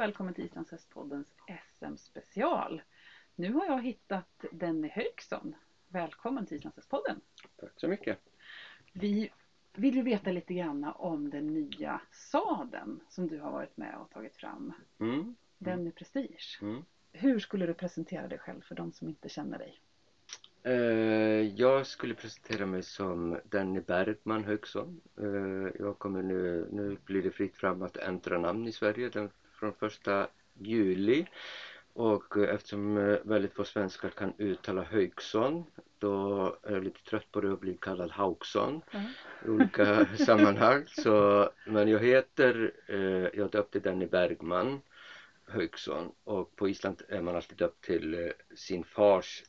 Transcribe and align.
och 0.00 0.04
välkommen 0.04 0.34
till 0.34 0.44
Islandshästpoddens 0.44 1.26
SM-special. 1.78 2.82
Nu 3.34 3.52
har 3.52 3.66
jag 3.66 3.82
hittat 3.82 4.44
Denny 4.52 4.88
Högson. 4.88 5.54
Välkommen 5.88 6.46
till 6.46 6.56
Islandshästpodden. 6.56 7.20
Tack 7.56 7.72
så 7.76 7.88
mycket. 7.88 8.18
Vi 8.92 9.30
vill 9.72 9.94
ju 9.94 10.02
veta 10.02 10.30
lite 10.30 10.54
grann 10.54 10.84
om 10.84 11.30
den 11.30 11.46
nya 11.46 12.00
sadeln 12.12 13.00
som 13.08 13.28
du 13.28 13.40
har 13.40 13.52
varit 13.52 13.76
med 13.76 13.94
och 13.98 14.10
tagit 14.10 14.36
fram. 14.36 14.72
Mm. 14.98 15.34
Den 15.58 15.86
är 15.86 15.90
Prestige. 15.90 16.58
Mm. 16.62 16.84
Hur 17.12 17.38
skulle 17.38 17.66
du 17.66 17.74
presentera 17.74 18.28
dig 18.28 18.38
själv 18.38 18.60
för 18.60 18.74
de 18.74 18.92
som 18.92 19.08
inte 19.08 19.28
känner 19.28 19.58
dig? 19.58 19.80
Eh, 20.62 20.74
jag 21.60 21.86
skulle 21.86 22.14
presentera 22.14 22.66
mig 22.66 22.82
som 22.82 23.40
Danny 23.44 23.80
Bergman 23.80 24.44
Högson. 24.44 25.00
Eh, 25.16 25.72
jag 25.78 25.98
kommer 25.98 26.22
nu, 26.22 26.68
nu 26.72 26.96
blir 27.04 27.22
det 27.22 27.30
fritt 27.30 27.56
fram 27.56 27.82
att 27.82 27.96
ändra 27.96 28.38
namn 28.38 28.66
i 28.66 28.72
Sverige 28.72 29.08
den, 29.08 29.30
från 29.60 29.72
första 29.74 30.28
juli. 30.58 31.26
Och 31.92 32.36
eh, 32.36 32.54
eftersom 32.54 32.96
eh, 32.96 33.18
väldigt 33.24 33.54
få 33.54 33.64
svenskar 33.64 34.10
kan 34.10 34.32
uttala 34.38 34.82
Högson 34.82 35.64
då 36.00 36.56
är 36.62 36.72
jag 36.72 36.84
lite 36.84 37.04
trött 37.04 37.32
på 37.32 37.40
det 37.40 37.52
att 37.52 37.60
bli 37.60 37.78
kallad 37.80 38.10
Hauksson 38.10 38.82
i 39.46 39.48
olika 39.48 40.06
sammanhang. 40.26 40.84
Så, 40.86 41.48
men 41.66 41.88
jag 41.88 41.98
heter, 41.98 42.72
eh, 42.86 43.40
jag 43.40 43.50
döpte 43.50 43.78
Danny 43.78 44.06
Bergman 44.06 44.80
Högson 45.46 46.12
och 46.24 46.56
på 46.56 46.68
Island 46.68 47.02
är 47.08 47.22
man 47.22 47.36
alltid 47.36 47.58
döpt 47.58 47.84
till 47.84 48.14
eh, 48.14 48.30
sin 48.54 48.84
fars 48.84 49.44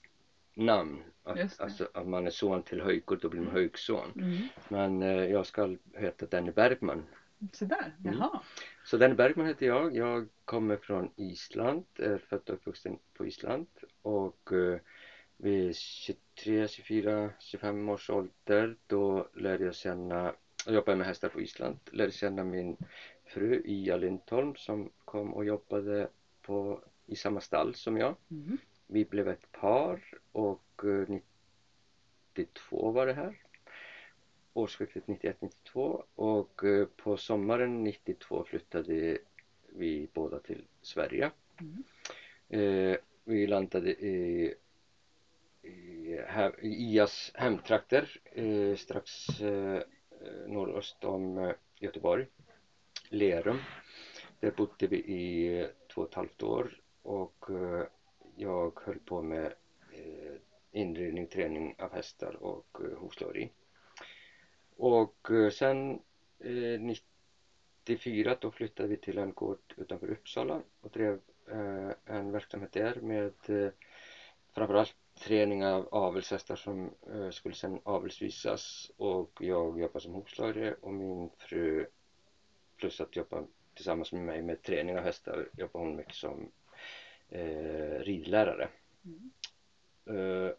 namn. 0.53 1.03
Att, 1.23 1.59
alltså 1.59 1.87
att 1.93 2.07
man 2.07 2.27
är 2.27 2.31
son 2.31 2.63
till 2.63 2.81
Höjkur, 2.81 3.19
då 3.21 3.29
blir 3.29 3.41
man 3.41 3.53
Högson. 3.53 4.11
Mm. 4.15 4.37
Men 4.67 5.01
eh, 5.01 5.25
jag 5.25 5.45
ska 5.45 5.75
heta 5.93 6.25
Danny 6.25 6.51
Bergman. 6.51 7.03
Så 7.51 7.65
där, 7.65 7.95
Mm. 8.05 8.17
jaha. 8.17 8.41
Så 8.83 8.97
Danny 8.97 9.13
Bergman 9.15 9.45
heter 9.45 9.65
jag. 9.65 9.95
Jag 9.95 10.27
kommer 10.45 10.77
från 10.77 11.09
Island, 11.15 11.83
är 11.95 12.17
född 12.17 12.41
och 12.45 12.53
uppvuxen 12.53 12.97
på 13.13 13.25
Island 13.25 13.67
och 14.01 14.51
eh, 14.53 14.79
vid 15.37 15.75
23, 15.75 16.67
24, 16.67 17.31
25 17.39 17.89
års 17.89 18.09
ålder 18.09 18.75
då 18.87 19.27
lärde 19.33 19.63
jag 19.65 19.75
känna, 19.75 20.33
jag 20.65 20.75
jobbade 20.75 20.97
med 20.97 21.07
hästar 21.07 21.29
på 21.29 21.41
Island, 21.41 21.79
lärde 21.91 22.11
känna 22.11 22.43
min 22.43 22.77
fru 23.25 23.61
Ia 23.65 23.95
Lindholm 23.97 24.55
som 24.55 24.89
kom 25.05 25.33
och 25.33 25.45
jobbade 25.45 26.07
på, 26.41 26.83
i 27.05 27.15
samma 27.15 27.39
stall 27.41 27.75
som 27.75 27.97
jag. 27.97 28.15
Mm. 28.31 28.57
Vi 28.87 29.05
blev 29.05 29.27
ett 29.27 29.51
par 29.51 30.03
och 30.31 30.83
eh, 30.83 31.19
92 32.35 32.91
var 32.91 33.05
det 33.07 33.13
här. 33.13 33.40
Årsskiftet 34.53 35.05
91-92 35.05 36.03
och 36.15 36.63
eh, 36.63 36.85
på 36.85 37.17
sommaren 37.17 37.83
92 37.83 38.43
flyttade 38.43 39.17
vi 39.69 40.07
båda 40.13 40.39
till 40.39 40.65
Sverige. 40.81 41.31
Mm. 41.59 41.83
Eh, 42.49 42.97
vi 43.23 43.47
landade 43.47 43.91
i, 43.91 44.55
i, 45.61 46.21
här, 46.27 46.65
i 46.65 46.67
IAs 46.67 47.31
hemtrakter 47.33 48.19
eh, 48.31 48.75
strax 48.75 49.39
eh, 49.41 49.81
om 51.01 51.53
Göteborg, 51.79 52.25
Lerum. 53.09 53.59
Där 54.39 54.51
bodde 54.51 54.87
vi 54.87 54.97
i 54.97 55.67
två 55.93 56.01
och 56.01 56.09
ett 56.09 56.13
halvt 56.13 56.43
år 56.43 56.81
och 57.01 57.45
jag 58.35 58.79
höll 58.85 58.99
på 58.99 59.21
med 59.21 59.53
inredning, 60.71 61.27
träning 61.27 61.75
av 61.79 61.93
hästar 61.93 62.43
och 62.43 62.77
hovslageri. 62.97 63.49
Och 64.75 65.31
eh, 65.31 65.49
sen 65.49 65.99
eh, 66.39 66.79
94 67.83 68.37
då 68.41 68.51
flyttade 68.51 68.89
vi 68.89 68.97
till 68.97 69.17
en 69.17 69.33
gård 69.33 69.73
utanför 69.77 70.11
Uppsala 70.11 70.61
och 70.81 70.89
drev 70.89 71.19
eh, 71.51 71.91
en 72.05 72.31
verksamhet 72.31 72.71
där 72.71 72.95
med 72.95 73.33
eh, 73.47 73.71
framförallt 74.53 74.95
träning 75.19 75.65
av 75.65 75.87
avelshästar 75.91 76.55
som 76.55 76.95
eh, 77.13 77.29
skulle 77.29 77.55
sedan 77.55 77.79
avelsvisas 77.83 78.91
och 78.97 79.31
jag 79.39 79.79
jobbade 79.79 79.99
som 79.99 80.13
hovslagare 80.13 80.73
och 80.81 80.93
min 80.93 81.29
fru 81.37 81.85
plus 82.77 83.01
att 83.01 83.15
jobba 83.15 83.43
tillsammans 83.73 84.11
med 84.11 84.21
mig 84.21 84.41
med 84.41 84.61
träning 84.61 84.97
av 84.97 85.03
hästar 85.03 85.49
jobbar 85.57 85.79
hon 85.79 85.95
mycket 85.95 86.15
som 86.15 86.51
eh, 87.29 87.99
ridlärare. 87.99 88.69
Mm. 89.05 89.31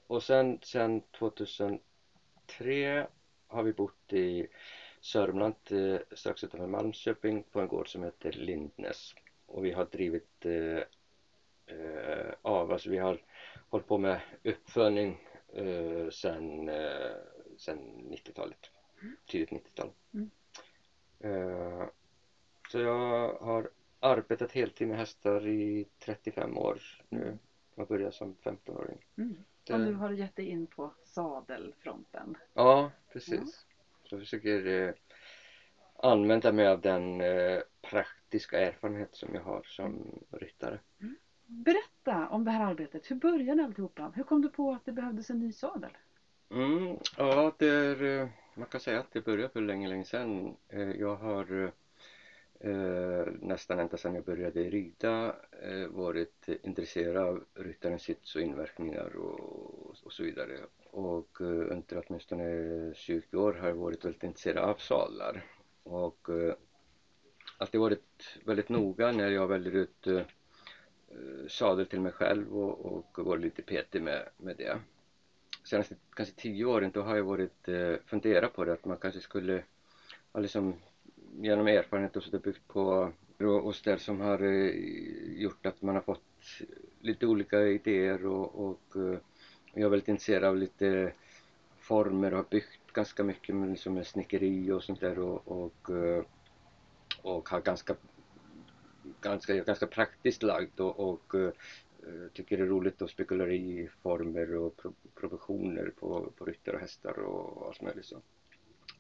Och 0.07 0.23
sen, 0.23 0.59
sen 0.63 1.03
2003 1.19 3.07
har 3.53 3.63
vi 3.63 3.73
bott 3.73 4.13
i 4.13 4.47
Sörmland 5.01 5.55
eh, 5.71 5.99
strax 6.13 6.45
utanför 6.45 6.67
Malmköping 6.67 7.43
på 7.43 7.61
en 7.61 7.69
gård 7.69 7.89
som 7.89 8.03
heter 8.03 8.33
Lindnäs 8.33 9.15
och 9.47 9.65
vi 9.65 9.73
har 9.73 9.85
drivit 9.85 10.47
eh, 10.47 10.83
eh, 11.77 12.33
av, 12.43 12.73
alltså 12.73 12.91
vi 12.91 12.99
har 12.99 13.19
hållit 13.69 13.87
på 13.87 13.99
med 13.99 14.21
uppfödning 14.45 15.21
eh, 15.55 16.09
sen, 16.11 16.69
eh, 16.69 17.17
sen 17.57 17.79
90-talet, 18.11 18.71
tidigt 19.27 19.51
90-tal. 19.51 19.91
Mm. 20.15 20.31
Eh, 21.21 21.89
så 22.71 22.79
jag 22.79 23.33
har 23.35 23.69
arbetat 24.01 24.53
heltid 24.53 24.89
med 24.89 24.97
hästar 24.97 25.47
i 25.47 25.87
35 25.99 26.59
år 26.59 26.81
nu. 27.09 27.39
Jag 27.75 27.87
började 27.87 28.13
som 28.13 28.35
15-åring. 28.35 29.05
Mm. 29.17 29.45
Och 29.71 29.81
nu 29.81 29.95
har 29.95 30.09
du 30.09 30.17
gett 30.17 30.37
dig 30.37 30.49
in 30.49 30.67
på 30.67 30.95
sadelfronten. 31.05 32.37
Ja, 32.55 32.91
precis. 33.13 33.67
Så 34.03 34.15
jag 34.15 34.21
försöker 34.21 34.67
eh, 34.67 34.95
använda 36.03 36.53
mig 36.53 36.69
av 36.69 36.81
den 36.81 37.21
eh, 37.21 37.61
praktiska 37.83 38.59
erfarenhet 38.61 39.15
som 39.15 39.35
jag 39.35 39.43
har 39.43 39.63
som 39.63 40.19
ryttare. 40.31 40.81
Berätta 41.47 42.29
om 42.29 42.45
det 42.45 42.51
här 42.51 42.65
arbetet. 42.65 43.11
Hur 43.11 43.17
började 43.17 43.65
alltihopa? 43.65 44.13
Hur 44.17 44.23
kom 44.25 44.43
du 44.43 44.49
på 44.49 44.73
att 44.73 44.85
det 44.85 44.93
behövdes 44.93 45.31
en 45.31 45.39
ny 45.39 45.53
sadel? 45.53 45.91
Mm, 46.51 46.97
ja, 47.17 47.53
det 47.59 47.67
är, 47.69 48.03
eh, 48.03 48.29
man 48.55 48.67
kan 48.69 48.81
säga 48.81 49.01
att 49.01 49.13
det 49.13 49.21
började 49.21 49.49
för 49.53 49.61
länge, 49.61 49.89
länge 49.89 50.05
sedan. 50.05 50.57
Eh, 50.69 50.91
Jag 50.91 51.17
har 51.17 51.65
eh, 51.65 51.71
Eh, 52.65 53.27
nästan 53.41 53.79
ända 53.79 53.97
sedan 53.97 54.15
jag 54.15 54.25
började 54.25 54.63
rida 54.63 55.37
eh, 55.63 55.87
varit 55.89 56.49
intresserad 56.63 57.17
av 57.17 57.45
ryttarens 57.55 58.03
sits 58.03 58.37
och 58.37 58.43
inverkningar 58.43 59.17
och, 59.17 59.97
och 60.03 60.13
så 60.13 60.23
vidare. 60.23 60.59
Och 60.91 61.41
eh, 61.41 61.47
under 61.47 62.05
åtminstone 62.07 62.95
20 62.95 63.37
år 63.37 63.53
har 63.53 63.69
jag 63.69 63.75
varit 63.75 64.05
väldigt 64.05 64.23
intresserad 64.23 64.65
av 64.65 64.75
sadlar. 64.75 65.45
Och 65.83 66.29
eh, 66.29 66.55
alltid 67.59 67.81
varit 67.81 68.39
väldigt 68.45 68.69
noga 68.69 69.13
när 69.13 69.31
jag 69.31 69.47
väljer 69.47 69.73
ut 69.73 70.07
eh, 70.07 70.23
sadel 71.49 71.87
till 71.87 72.01
mig 72.01 72.13
själv 72.13 72.57
och, 72.57 72.87
och 72.87 73.27
varit 73.27 73.43
lite 73.43 73.63
petig 73.63 74.03
med, 74.03 74.29
med 74.37 74.57
det 74.57 74.79
senaste 75.65 75.95
kanske 76.17 76.35
tio 76.35 76.65
åren 76.65 76.91
då 76.95 77.03
har 77.03 77.17
jag 77.17 77.25
varit 77.25 77.69
eh, 77.69 77.95
funderat 78.07 78.53
på 78.55 78.65
det 78.65 78.73
att 78.73 78.85
man 78.85 78.97
kanske 78.97 79.21
skulle 79.21 79.65
ha 80.33 80.41
liksom 80.41 80.75
genom 81.41 81.67
erfarenhet 81.67 82.17
och 82.17 82.23
så 82.23 82.31
det 82.31 82.39
byggt 82.39 82.69
på 82.69 83.13
och 83.47 83.75
ställ 83.75 83.99
som 83.99 84.21
har 84.21 84.43
eh, 84.43 84.71
gjort 85.43 85.67
att 85.67 85.83
man 85.83 85.95
har 85.95 86.03
fått 86.03 86.23
lite 87.01 87.27
olika 87.27 87.63
idéer 87.63 88.27
och, 88.27 88.69
och 88.69 88.97
eh, 88.97 89.19
jag 89.75 89.85
är 89.85 89.89
väldigt 89.89 90.09
intresserad 90.09 90.45
av 90.45 90.57
lite 90.57 91.13
former 91.79 92.31
och 92.31 92.37
har 92.37 92.47
byggt 92.51 92.93
ganska 92.93 93.25
mycket 93.25 93.55
med, 93.55 93.71
liksom 93.71 93.95
med 93.95 94.07
snickeri 94.07 94.71
och 94.71 94.83
sånt 94.83 95.01
där 95.01 95.19
och, 95.19 95.49
och, 95.49 95.91
eh, 95.97 96.25
och 97.23 97.49
har 97.49 97.61
ganska 97.61 97.97
ganska, 99.21 99.55
ganska 99.55 99.87
praktiskt 99.87 100.43
lagt 100.43 100.81
och, 100.81 101.01
och 101.01 101.35
tycker 102.33 102.57
det 102.57 102.63
är 102.63 102.67
roligt 102.67 103.03
att 103.03 103.11
spekulera 103.11 103.53
i 103.53 103.89
former 104.03 104.57
och 104.57 104.77
pro 104.77 104.93
proportioner 105.15 105.93
på, 105.97 106.33
på 106.37 106.45
ryttare 106.45 106.75
och 106.75 106.81
hästar 106.81 107.19
och 107.19 107.67
allt 107.67 107.83
möjligt 107.83 108.05
sånt. 108.05 108.25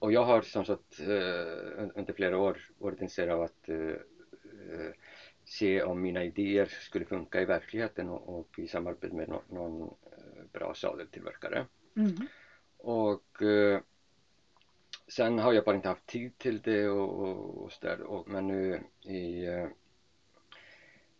Och 0.02 0.12
jag 0.12 0.25
har 0.25 0.43
som 0.43 0.64
sagt 0.64 1.00
eh, 1.00 1.88
under 1.94 2.12
flera 2.12 2.38
år 2.38 2.58
varit 2.78 3.00
intresserad 3.00 3.31
av 3.31 3.43
att 3.43 3.69
eh, 3.69 3.76
eh, 3.76 4.93
se 5.44 5.82
om 5.82 6.02
mina 6.02 6.25
idéer 6.25 6.66
skulle 6.66 7.04
funka 7.04 7.40
i 7.40 7.44
verkligheten 7.44 8.08
och, 8.08 8.38
och 8.38 8.58
i 8.58 8.69
samarbete 8.69 9.14
med 9.14 9.28
någon, 9.28 9.43
någon 9.49 9.94
bra 10.52 10.75
sadeltillverkare. 10.75 11.66
Mm. 11.96 12.12
Och 12.76 13.43
eh, 13.43 13.81
sen 15.08 15.38
har 15.38 15.52
jag 15.52 15.64
bara 15.64 15.76
inte 15.76 15.88
haft 15.88 16.06
tid 16.06 16.38
till 16.38 16.60
det 16.60 16.88
och, 16.88 17.28
och, 17.28 17.64
och 17.64 17.72
sådär. 17.72 18.00
Och, 18.00 18.28
men 18.28 18.46
nu 18.46 18.81
i 19.00 19.46
eh, 19.46 19.69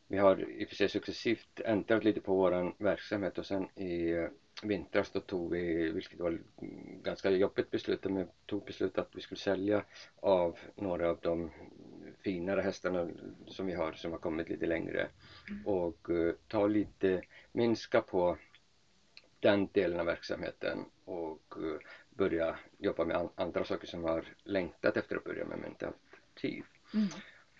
vi 0.07 0.19
har 0.19 0.51
i 0.51 0.65
och 0.65 0.69
för 0.69 0.77
sig 0.77 0.89
successivt 0.89 1.61
ändrat 1.65 2.05
lite 2.05 2.21
på 2.21 2.35
våran 2.35 2.75
verksamhet 2.79 3.39
och 3.39 3.47
sen 3.47 3.79
i 3.79 4.29
vintras 4.63 5.11
då 5.11 5.21
tog 5.21 5.51
vi, 5.53 5.91
vilket 5.91 6.21
var 6.21 6.29
mm, 6.31 7.03
ganska 7.03 7.31
jobbigt 7.31 7.71
beslut, 7.71 8.05
men 8.05 8.29
tog 8.47 8.65
beslut 8.65 8.99
att 8.99 9.09
vi 9.15 9.21
skulle 9.21 9.39
sälja 9.39 9.83
av 10.21 10.59
några 10.75 11.09
av 11.11 11.19
de 11.23 11.51
finare 12.25 12.61
hästarna 12.61 13.09
som 13.47 13.67
vi 13.67 13.73
har 13.75 13.93
som 13.93 14.11
har 14.13 14.19
kommit 14.19 14.49
lite 14.49 14.67
längre 14.67 15.09
och 15.65 16.11
eh, 16.11 16.35
ta 16.49 16.67
lite, 16.67 17.23
minska 17.53 18.01
på 18.01 18.37
den 19.41 19.69
delen 19.73 20.01
av 20.01 20.07
verksamheten 20.07 20.79
och 21.05 21.55
eh, 21.57 21.79
börja 22.11 22.57
jobba 22.79 23.05
med 23.05 23.17
an- 23.17 23.31
andra 23.35 23.65
saker 23.65 23.87
som 23.87 24.05
har 24.05 24.25
längtat 24.45 24.97
efter 24.97 25.17
att 25.17 25.25
börja 25.25 25.45
med 25.45 25.59
men 25.59 25.71
inte 25.71 25.87
haft 25.87 25.99
tid. 26.41 26.63
Mm. 26.95 27.07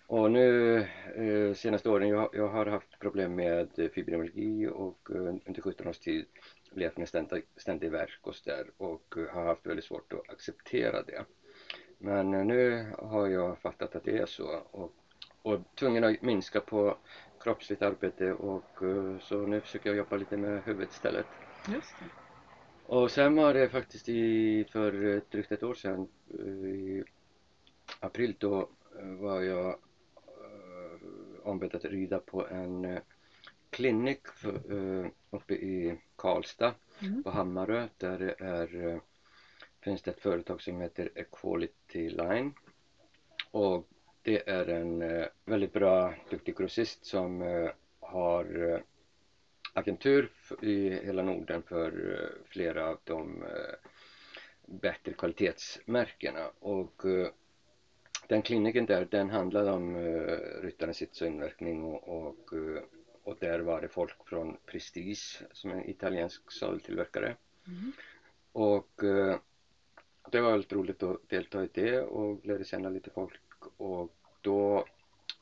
och 0.07 0.31
nu 0.31 0.77
eh, 1.15 1.53
senaste 1.53 1.89
åren, 1.89 2.07
jag, 2.09 2.29
jag 2.33 2.47
har 2.47 2.65
haft 2.65 2.99
problem 2.99 3.35
med 3.35 3.89
fibromyalgi 3.93 4.67
och 4.67 5.09
eh, 5.11 5.35
under 5.45 5.61
17 5.61 5.87
års 5.87 5.99
tid 5.99 6.25
levt 6.75 6.97
med 6.97 7.07
ständig, 7.07 7.43
ständig 7.55 7.91
värk 7.91 8.19
och 8.21 8.35
sådär 8.35 8.71
och 8.77 9.17
eh, 9.17 9.33
har 9.33 9.45
haft 9.45 9.65
väldigt 9.65 9.85
svårt 9.85 10.13
att 10.13 10.29
acceptera 10.29 11.03
det. 11.03 11.25
Men 11.97 12.33
eh, 12.33 12.45
nu 12.45 12.91
har 12.97 13.27
jag 13.27 13.59
fattat 13.59 13.95
att 13.95 14.03
det 14.03 14.17
är 14.17 14.25
så 14.25 14.61
och, 14.71 14.93
och 15.41 15.59
tvungen 15.75 16.03
att 16.03 16.21
minska 16.21 16.61
på 16.61 16.97
kroppsligt 17.39 17.81
arbete 17.81 18.33
och 18.33 18.83
eh, 18.83 19.19
så 19.19 19.37
nu 19.37 19.61
försöker 19.61 19.89
jag 19.89 19.97
jobba 19.97 20.15
lite 20.15 20.37
med 20.37 20.63
huvudet 20.63 20.91
istället. 20.91 21.25
Just 21.73 21.95
det. 21.99 22.05
Och 22.85 23.11
sen 23.11 23.35
var 23.35 23.53
det 23.53 23.69
faktiskt 23.69 24.09
i, 24.09 24.65
för 24.71 25.21
drygt 25.31 25.51
ett 25.51 25.63
år 25.63 25.73
sedan 25.73 26.07
i 26.65 27.03
april 27.99 28.35
då 28.39 28.69
var 29.01 29.41
jag 29.41 29.79
ombedd 31.43 31.75
att 31.75 31.85
rida 31.85 32.19
på 32.19 32.47
en 32.47 32.99
klinik 33.73 34.27
för, 34.27 34.53
eh, 34.71 35.07
uppe 35.29 35.53
i 35.53 35.97
Karlstad 36.15 36.73
Mm. 37.01 37.23
på 37.23 37.29
Hammarö. 37.29 37.87
Där 37.97 38.17
det 38.17 38.35
är, 38.45 38.87
eh, 38.87 38.99
finns 39.81 40.01
det 40.01 40.11
ett 40.11 40.19
företag 40.19 40.61
som 40.61 40.81
heter 40.81 41.09
Equality 41.15 42.09
Line. 42.09 42.53
Och 43.51 43.87
det 44.21 44.49
är 44.49 44.65
en 44.69 45.01
eh, 45.01 45.25
väldigt 45.45 45.73
bra, 45.73 46.13
duktig 46.29 46.57
grossist 46.57 47.05
som 47.05 47.41
har 47.99 48.81
agentur 49.73 50.31
i 50.61 50.89
hela 50.89 51.23
Norden 51.23 51.61
för 51.63 51.91
flera 52.45 52.89
av 52.89 52.97
de 53.03 53.43
bättre 54.65 55.13
kvalitetsmärkena. 55.13 56.51
Och 56.59 57.01
den 58.27 58.41
kliniken 58.41 58.85
där 58.85 59.07
den 59.11 59.29
handlade 59.29 59.71
om 59.71 59.97
ryttarens 60.61 60.97
sits 60.97 61.21
och 61.21 61.27
inverkning 61.27 61.83
och, 61.83 62.07
och, 62.27 62.49
och 63.23 63.35
där 63.39 63.59
var 63.59 63.81
det 63.81 63.87
folk 63.87 64.27
från 64.27 64.57
Prestige 64.65 65.41
som 65.51 65.71
är 65.71 65.75
en 65.75 65.89
italiensk 65.89 66.51
sadeltillverkare 66.51 67.35
Mm. 67.67 67.91
och 68.51 69.03
eh, 69.03 69.37
det 70.31 70.41
var 70.41 70.51
väldigt 70.51 70.73
roligt 70.73 71.03
att 71.03 71.29
delta 71.29 71.63
i 71.63 71.69
det 71.73 72.01
och 72.01 72.45
lära 72.45 72.63
känna 72.63 72.89
lite 72.89 73.09
folk. 73.09 73.39
Och 73.77 74.15
då 74.41 74.85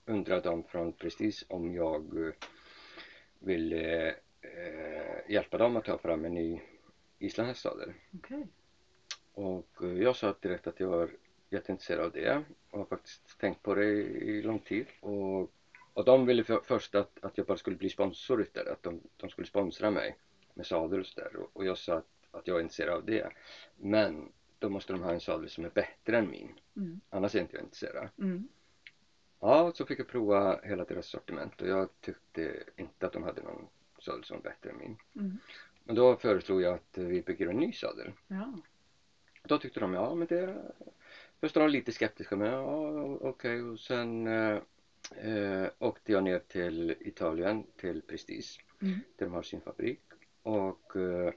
undrade 0.06 0.50
de 0.50 0.64
från 0.64 0.94
Prestige 0.94 1.44
om 1.48 1.74
jag 1.74 2.28
eh, 2.28 2.34
ville 3.40 4.10
eh, 4.42 5.32
hjälpa 5.32 5.58
dem 5.58 5.76
att 5.76 5.86
ta 5.86 5.98
fram 5.98 6.26
en 6.26 6.34
ny 6.34 6.62
islandshästsadel 7.20 7.94
Okej. 8.18 8.48
och 9.34 9.84
eh, 9.84 10.02
jag 10.02 10.16
sa 10.16 10.36
direkt 10.42 10.68
att 10.68 10.80
jag 10.80 10.88
var 10.90 11.10
jätteintresserad 11.50 12.06
av 12.06 12.12
det. 12.12 12.44
Och 12.70 12.78
har 12.80 12.86
faktiskt 12.86 13.38
tänkt 13.40 13.64
på 13.64 13.74
det 13.76 13.86
i 13.86 14.42
lång 14.42 14.60
tid. 14.60 14.86
Och, 15.00 15.52
och 15.94 16.06
de 16.06 16.26
ville 16.26 16.44
för, 16.44 16.62
först 16.64 16.96
att, 16.96 17.24
att 17.24 17.38
jag 17.38 17.48
bara 17.48 17.58
skulle 17.58 17.76
bli 17.78 17.90
sponsor 17.90 18.48
det, 18.54 18.72
att 18.72 18.84
de, 18.84 19.02
de 19.18 19.30
skulle 19.30 19.48
sponsra 19.48 19.92
mig 19.92 20.18
med 20.54 20.66
sadel 20.66 21.00
och 21.00 21.06
sådär 21.06 21.36
och, 21.36 21.50
och 21.54 21.66
jag 21.66 21.78
sa 21.78 21.94
att, 21.96 22.08
att 22.32 22.48
jag 22.48 22.58
är 22.58 22.62
intresserad 22.62 22.94
av 22.94 23.06
det 23.06 23.30
men 23.78 24.32
då 24.60 24.70
måste 24.70 24.94
de 24.94 25.02
ha 25.02 25.12
en 25.12 25.20
sadel 25.20 25.50
som 25.50 25.66
är 25.66 25.70
bättre 25.70 26.18
än 26.18 26.30
min 26.32 26.60
Mm. 26.76 27.02
annars 27.10 27.36
är 27.36 27.40
inte 27.40 27.56
jag 27.56 27.64
intresserad 27.66 28.10
Mm. 28.18 28.48
ja 29.40 29.72
så 29.76 29.86
fick 29.86 30.00
jag 30.00 30.08
prova 30.08 30.60
hela 30.64 30.84
deras 30.84 31.06
sortiment 31.06 31.62
och 31.62 31.68
jag 31.68 31.90
tyckte 32.02 32.64
inte 32.78 33.06
att 33.06 33.14
de 33.14 33.24
hade 33.24 33.42
någon 33.42 33.68
sadel 34.00 34.24
som 34.24 34.38
var 34.38 34.44
bättre 34.44 34.70
än 34.70 34.78
min 34.78 34.98
Mm. 35.16 35.38
men 35.84 35.96
då 35.96 36.16
föreslog 36.16 36.62
jag 36.62 36.74
att 36.74 36.98
vi 36.98 37.22
bygger 37.22 37.48
en 37.48 37.58
ny 37.58 37.72
sadel 37.74 38.12
Ja. 38.28 38.54
Då 39.44 39.58
tyckte 39.58 39.80
de, 39.80 39.94
ja 39.94 40.16
men 40.16 40.28
det 40.28 40.62
Först 41.40 41.56
var 41.56 41.64
de 41.64 41.72
lite 41.72 41.92
skeptiska 41.92 42.36
men 42.36 42.48
ja 42.48 42.68
okej 43.22 43.62
och 43.64 43.80
sen 43.80 44.28
eh, 45.18 45.66
åkte 45.80 46.12
jag 46.12 46.24
ner 46.24 46.40
till 46.40 46.96
Italien 47.00 47.64
till 47.78 48.02
Prestige 48.02 48.60
Mm. 48.82 49.00
där 49.18 49.26
de 49.26 49.34
har 49.34 49.42
sin 49.42 49.62
fabrik 49.62 50.00
och 50.44 50.96
eh, 50.96 51.34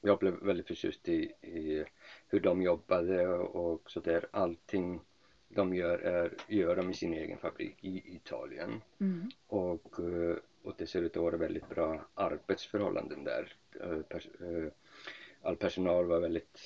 jag 0.00 0.18
blev 0.18 0.34
väldigt 0.34 0.66
förtjust 0.66 1.08
i, 1.08 1.32
i 1.42 1.84
hur 2.28 2.40
de 2.40 2.62
jobbade 2.62 3.28
och, 3.28 3.72
och 3.72 3.90
så 3.90 4.00
där 4.00 4.26
allting 4.30 5.00
de 5.48 5.74
gör 5.74 5.98
är, 5.98 6.32
gör 6.48 6.76
de 6.76 6.90
i 6.90 6.94
sin 6.94 7.14
egen 7.14 7.38
fabrik 7.38 7.76
i 7.84 8.14
Italien 8.16 8.82
Mm. 9.00 9.30
och, 9.46 9.98
eh, 10.00 10.36
och 10.62 10.74
det 10.78 10.86
ser 10.86 11.02
ut 11.02 11.16
att 11.16 11.22
vara 11.22 11.36
väldigt 11.36 11.68
bra 11.68 12.06
arbetsförhållanden 12.14 13.24
där. 13.24 13.52
Eh, 13.80 13.90
eh, 14.48 14.72
All 15.42 15.56
personal 15.56 16.04
var 16.06 16.20
väldigt 16.20 16.60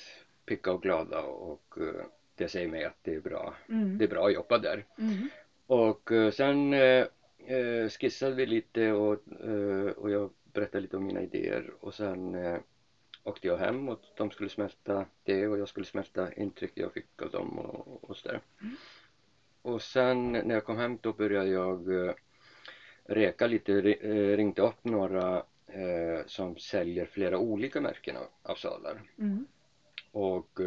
picka 0.45 0.71
och 0.71 0.81
glada 0.81 1.21
och 1.21 1.75
det 2.35 2.47
säger 2.47 2.67
mig 2.67 2.83
att 2.83 2.97
det 3.01 3.15
är 3.15 3.19
bra, 3.19 3.55
Mm. 3.69 3.97
det 3.97 4.03
är 4.03 4.09
bra 4.09 4.25
att 4.27 4.33
jobba 4.33 4.57
där. 4.57 4.85
Mm. 4.97 5.29
Och 5.67 6.11
eh, 6.11 6.31
sen 6.31 6.73
eh, 6.73 7.05
eh, 7.47 7.89
skissade 7.89 8.35
vi 8.35 8.45
lite 8.45 8.91
och, 8.91 9.17
och 9.95 10.11
jag 10.11 10.29
berättade 10.43 10.79
lite 10.81 10.97
om 10.97 11.05
mina 11.05 11.21
idéer 11.21 11.73
och 11.79 11.93
sen 11.93 12.35
åkte 13.23 13.47
jag 13.47 13.57
hem 13.57 13.89
och 13.89 13.99
de 14.17 14.31
skulle 14.31 14.49
smälta 14.49 15.05
det 15.23 15.47
och 15.47 15.57
jag 15.57 15.67
skulle 15.67 15.85
smälta 15.85 16.33
intryck 16.33 16.71
jag 16.75 16.93
fick 16.93 17.21
av 17.21 17.29
dem 17.29 17.59
och, 17.59 18.03
och 18.09 18.17
sådär. 18.17 18.39
Mm. 18.61 18.75
Och 19.61 19.81
sen 19.81 20.31
när 20.31 20.53
jag 20.53 20.63
kom 20.63 20.77
hem 20.77 20.97
då 21.01 21.13
började 21.13 21.49
jag 21.49 21.89
reka 23.03 23.47
lite, 23.47 23.81
ri- 23.81 24.35
ringde 24.35 24.61
upp 24.61 24.83
några 24.83 25.43
som 26.25 26.57
säljer 26.57 27.05
flera 27.05 27.37
olika 27.37 27.81
märken 27.81 28.17
av, 28.17 28.27
av 28.43 28.55
sadlar 28.55 29.01
Mm. 29.17 29.45
och, 30.11 30.59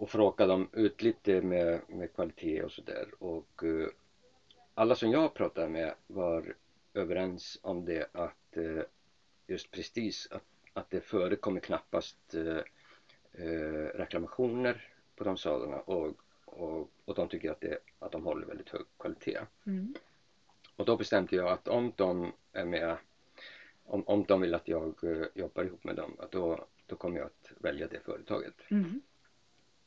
och 0.00 0.10
frågade 0.10 0.52
dem 0.52 0.68
ut 0.72 1.02
lite 1.02 1.40
med, 1.40 1.80
med 1.88 2.12
kvalitet 2.14 2.62
och 2.62 2.72
sådär 2.72 3.08
och 3.18 3.64
eh, 3.64 3.88
alla 4.74 4.94
som 4.94 5.10
jag 5.10 5.34
pratade 5.34 5.68
med 5.68 5.94
var 6.06 6.54
överens 6.94 7.58
om 7.62 7.84
det 7.84 8.08
att 8.12 8.56
eh, 8.56 8.82
just 9.46 9.70
Prestige 9.70 10.26
att, 10.30 10.44
att 10.72 10.90
det 10.90 11.00
förekommer 11.00 11.60
knappast 11.60 12.34
eh, 12.34 12.58
eh, 13.32 13.86
reklamationer 13.94 14.88
på 15.16 15.24
de 15.24 15.36
sadlarna 15.36 15.80
och, 15.80 16.14
och, 16.44 16.90
och 17.04 17.14
de 17.14 17.28
tycker 17.28 17.50
att, 17.50 17.60
det, 17.60 17.78
att 17.98 18.12
de 18.12 18.24
håller 18.24 18.46
väldigt 18.46 18.68
hög 18.68 18.82
kvalitet. 18.98 19.40
Mm. 19.66 19.94
Och 20.76 20.84
då 20.84 20.96
bestämde 20.96 21.36
jag 21.36 21.48
att 21.48 21.68
om 21.68 21.92
de 21.96 22.32
är 22.52 22.64
med, 22.64 22.96
om, 23.84 24.02
om 24.06 24.24
de 24.24 24.40
vill 24.40 24.54
att 24.54 24.68
jag 24.68 25.04
eh, 25.04 25.26
jobbar 25.34 25.64
ihop 25.64 25.84
med 25.84 25.96
dem, 25.96 26.16
att 26.18 26.30
då, 26.32 26.66
då 26.86 26.96
kommer 26.96 27.18
jag 27.18 27.26
att 27.26 27.52
välja 27.58 27.86
det 27.86 28.00
företaget. 28.00 28.54
Mm. 28.70 29.00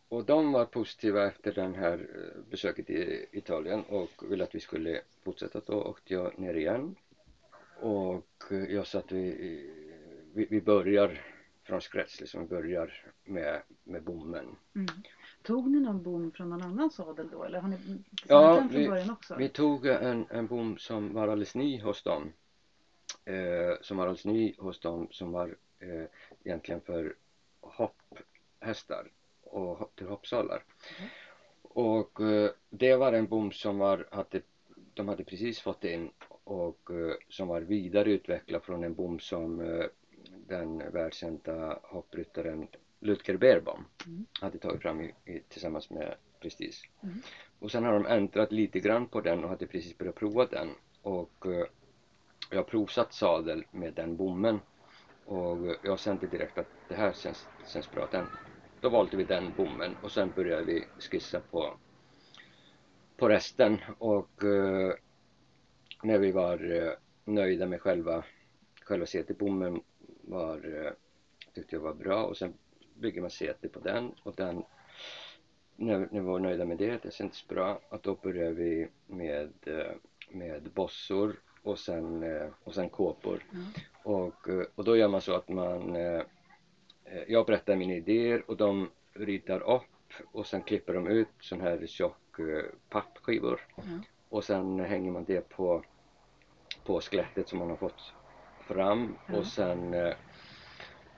Och 0.10 0.26
de 0.26 0.52
var 0.52 0.66
positiva 0.66 1.28
efter 1.28 1.52
den 1.52 1.76
här 1.76 1.94
eh, 2.16 2.42
besöket 2.50 2.90
i 2.90 3.26
Italien 3.32 3.84
och 3.84 4.10
ville 4.32 4.44
att 4.44 4.56
vi 4.56 4.60
skulle 4.60 5.02
fortsätta. 5.24 5.62
Då 5.66 5.82
åkte 5.82 6.14
jag 6.14 6.40
ner 6.40 6.54
igen. 6.54 6.96
Och 7.80 8.44
eh, 8.52 8.64
jag 8.64 8.88
sa 8.88 9.00
att 9.00 9.12
vi, 9.12 9.70
vi, 10.34 10.46
vi 10.50 10.62
börjar 10.62 11.22
från 11.64 11.82
scratch, 11.82 12.20
liksom 12.20 12.42
vi 12.42 12.48
börjar 12.48 13.04
med, 13.24 13.62
med 13.84 14.04
bommen. 14.04 14.56
Mm. 14.76 14.88
Tog 15.42 15.72
ni 15.72 15.80
någon 15.80 16.04
bom 16.04 16.32
från 16.32 16.50
någon 16.50 16.62
annan 16.62 16.92
sadel 16.92 17.30
då 17.32 17.44
eller 17.44 17.60
har 17.60 17.68
ni 17.70 17.78
Ja, 17.86 18.02
ja, 18.28 18.56
den 18.56 18.70
från 18.70 18.82
vi- 18.82 18.88
början 18.88 19.10
också? 19.10 19.36
Vi 19.36 19.50
tog 19.50 19.86
en, 19.86 20.26
en 20.30 20.48
bom 20.48 20.78
som 20.78 21.14
var 21.14 21.22
alldeles 21.28 21.56
ny 21.56 21.82
hos 21.82 22.04
dem. 22.04 22.34
Eh, 23.26 23.76
som 23.82 23.98
var 23.98 24.04
alldeles 24.08 24.26
ny 24.26 24.54
hos 24.58 24.80
dem 24.80 25.08
som 25.12 25.32
var 25.32 25.56
eh, 25.80 26.04
egentligen 26.44 26.82
för 26.82 27.16
hopphästar 27.62 29.08
och 29.54 29.92
till 29.96 30.08
hoppsalar. 30.08 30.64
Mhm. 31.00 31.10
Och 31.62 32.22
eh, 32.22 32.52
det 32.70 32.96
var 32.96 33.14
en 33.14 33.28
bom 33.28 33.52
som 33.52 33.78
var, 33.78 34.08
hade, 34.12 34.42
de 34.94 35.08
hade 35.08 35.24
precis 35.24 35.60
fått 35.60 35.84
in 35.84 36.12
och 36.44 36.92
eh, 36.92 37.14
som 37.30 37.48
var 37.48 37.62
vidareutvecklad 37.62 38.64
från 38.64 38.84
en 38.84 38.94
bom 38.94 39.20
som 39.20 39.60
eh, 39.62 39.86
den 40.48 40.92
världskända 40.92 41.80
hoppryttaren 41.84 42.68
Ludger 43.00 43.38
Beerbaum 43.38 43.86
Mm. 44.06 44.26
hade 44.42 44.58
tagit 44.58 44.82
fram 44.82 45.02
i, 45.02 45.14
i, 45.26 45.40
tillsammans 45.50 45.90
med 45.90 46.16
Prestige. 46.40 46.90
Mm. 47.04 47.16
Och 47.60 47.72
sen 47.72 47.84
har 47.84 47.94
de 47.94 48.06
ändrat 48.06 48.52
lite 48.52 48.80
grann 48.80 49.08
på 49.08 49.22
den 49.22 49.44
och 49.44 49.50
hade 49.50 49.68
precis 49.68 49.98
börjat 49.98 50.16
prova 50.16 50.46
den 50.46 50.70
och 51.02 51.46
jag 52.50 52.58
har 52.58 52.64
provsatt 52.64 53.14
sadel 53.14 53.64
med 53.72 53.94
den 53.94 54.16
bommen 54.18 54.60
och 55.26 55.58
jag 55.84 56.00
kände 56.00 56.28
direkt 56.28 56.58
att 56.58 56.68
det 56.88 56.96
här 56.96 57.14
känns, 57.14 57.48
känns 57.68 57.92
bra. 57.92 58.08
Den, 58.12 58.26
då 58.84 58.90
valde 58.90 59.18
vi 59.18 59.24
den 59.24 59.54
bommen 59.58 59.96
och 60.02 60.12
sen 60.12 60.32
började 60.36 60.64
vi 60.64 60.86
skissa 61.00 61.40
på, 61.40 61.78
på 63.18 63.30
resten 63.30 63.78
och 63.98 64.44
eh, 64.44 64.94
när 66.04 66.18
vi 66.18 66.32
var 66.32 66.72
eh, 66.72 66.92
nöjda 67.26 67.66
med 67.66 67.82
själva, 67.82 68.24
själva 68.82 69.06
CT-bommen 69.06 69.82
var, 70.22 70.86
eh, 70.86 70.92
tyckte 71.54 71.76
jag 71.76 71.82
var 71.82 71.94
bra 71.94 72.24
och 72.24 72.38
sen 72.38 72.54
bygger 72.94 73.22
man 73.22 73.30
CT 73.30 73.72
på 73.74 73.80
den 73.80 74.12
och 74.24 74.36
den 74.36 74.64
när, 75.76 76.00
när 76.00 76.22
vi 76.22 76.28
var 76.28 76.40
nöjda 76.40 76.66
med 76.66 76.78
det, 76.78 77.04
det 77.04 77.14
kändes 77.14 77.48
bra, 77.48 77.80
att 77.90 78.04
då 78.04 78.16
började 78.16 78.54
vi 78.54 78.88
med, 79.08 79.54
eh, 79.66 79.96
med 80.32 80.72
bossor 80.74 81.40
och 81.64 81.80
sen, 81.80 82.24
eh, 82.24 82.48
och 82.64 82.74
sen 82.74 82.90
kåpor. 82.90 83.46
Ja. 83.52 83.82
Och, 84.12 84.50
eh, 84.50 84.66
och 84.76 84.84
då 84.84 84.98
gör 84.98 85.08
man 85.08 85.22
så 85.22 85.34
att 85.34 85.50
man, 85.50 85.96
jag 87.28 87.46
berättar 87.46 87.76
mina 87.76 87.94
idéer 87.94 88.44
och 88.48 88.58
de 88.58 88.90
ritar 89.14 89.60
upp 89.76 89.84
och 90.32 90.48
sen 90.48 90.62
klipper 90.62 90.94
de 90.94 91.08
ut 91.08 91.28
sån 91.40 91.62
här 91.62 91.88
tjock 91.88 92.40
eh, 92.40 92.64
pappskivor. 92.90 93.62
Ja. 93.76 93.84
och 94.30 94.44
sen 94.44 94.80
hänger 94.80 95.12
man 95.12 95.24
det 95.24 95.50
på, 95.50 95.84
på 96.86 97.02
skelettet 97.02 97.48
som 97.48 97.60
man 97.60 97.70
har 97.70 97.78
fått 97.78 98.14
fram 98.68 99.16
Ja. 99.28 99.38
och 99.38 99.46
sen 99.48 99.94
eh, 99.94 100.14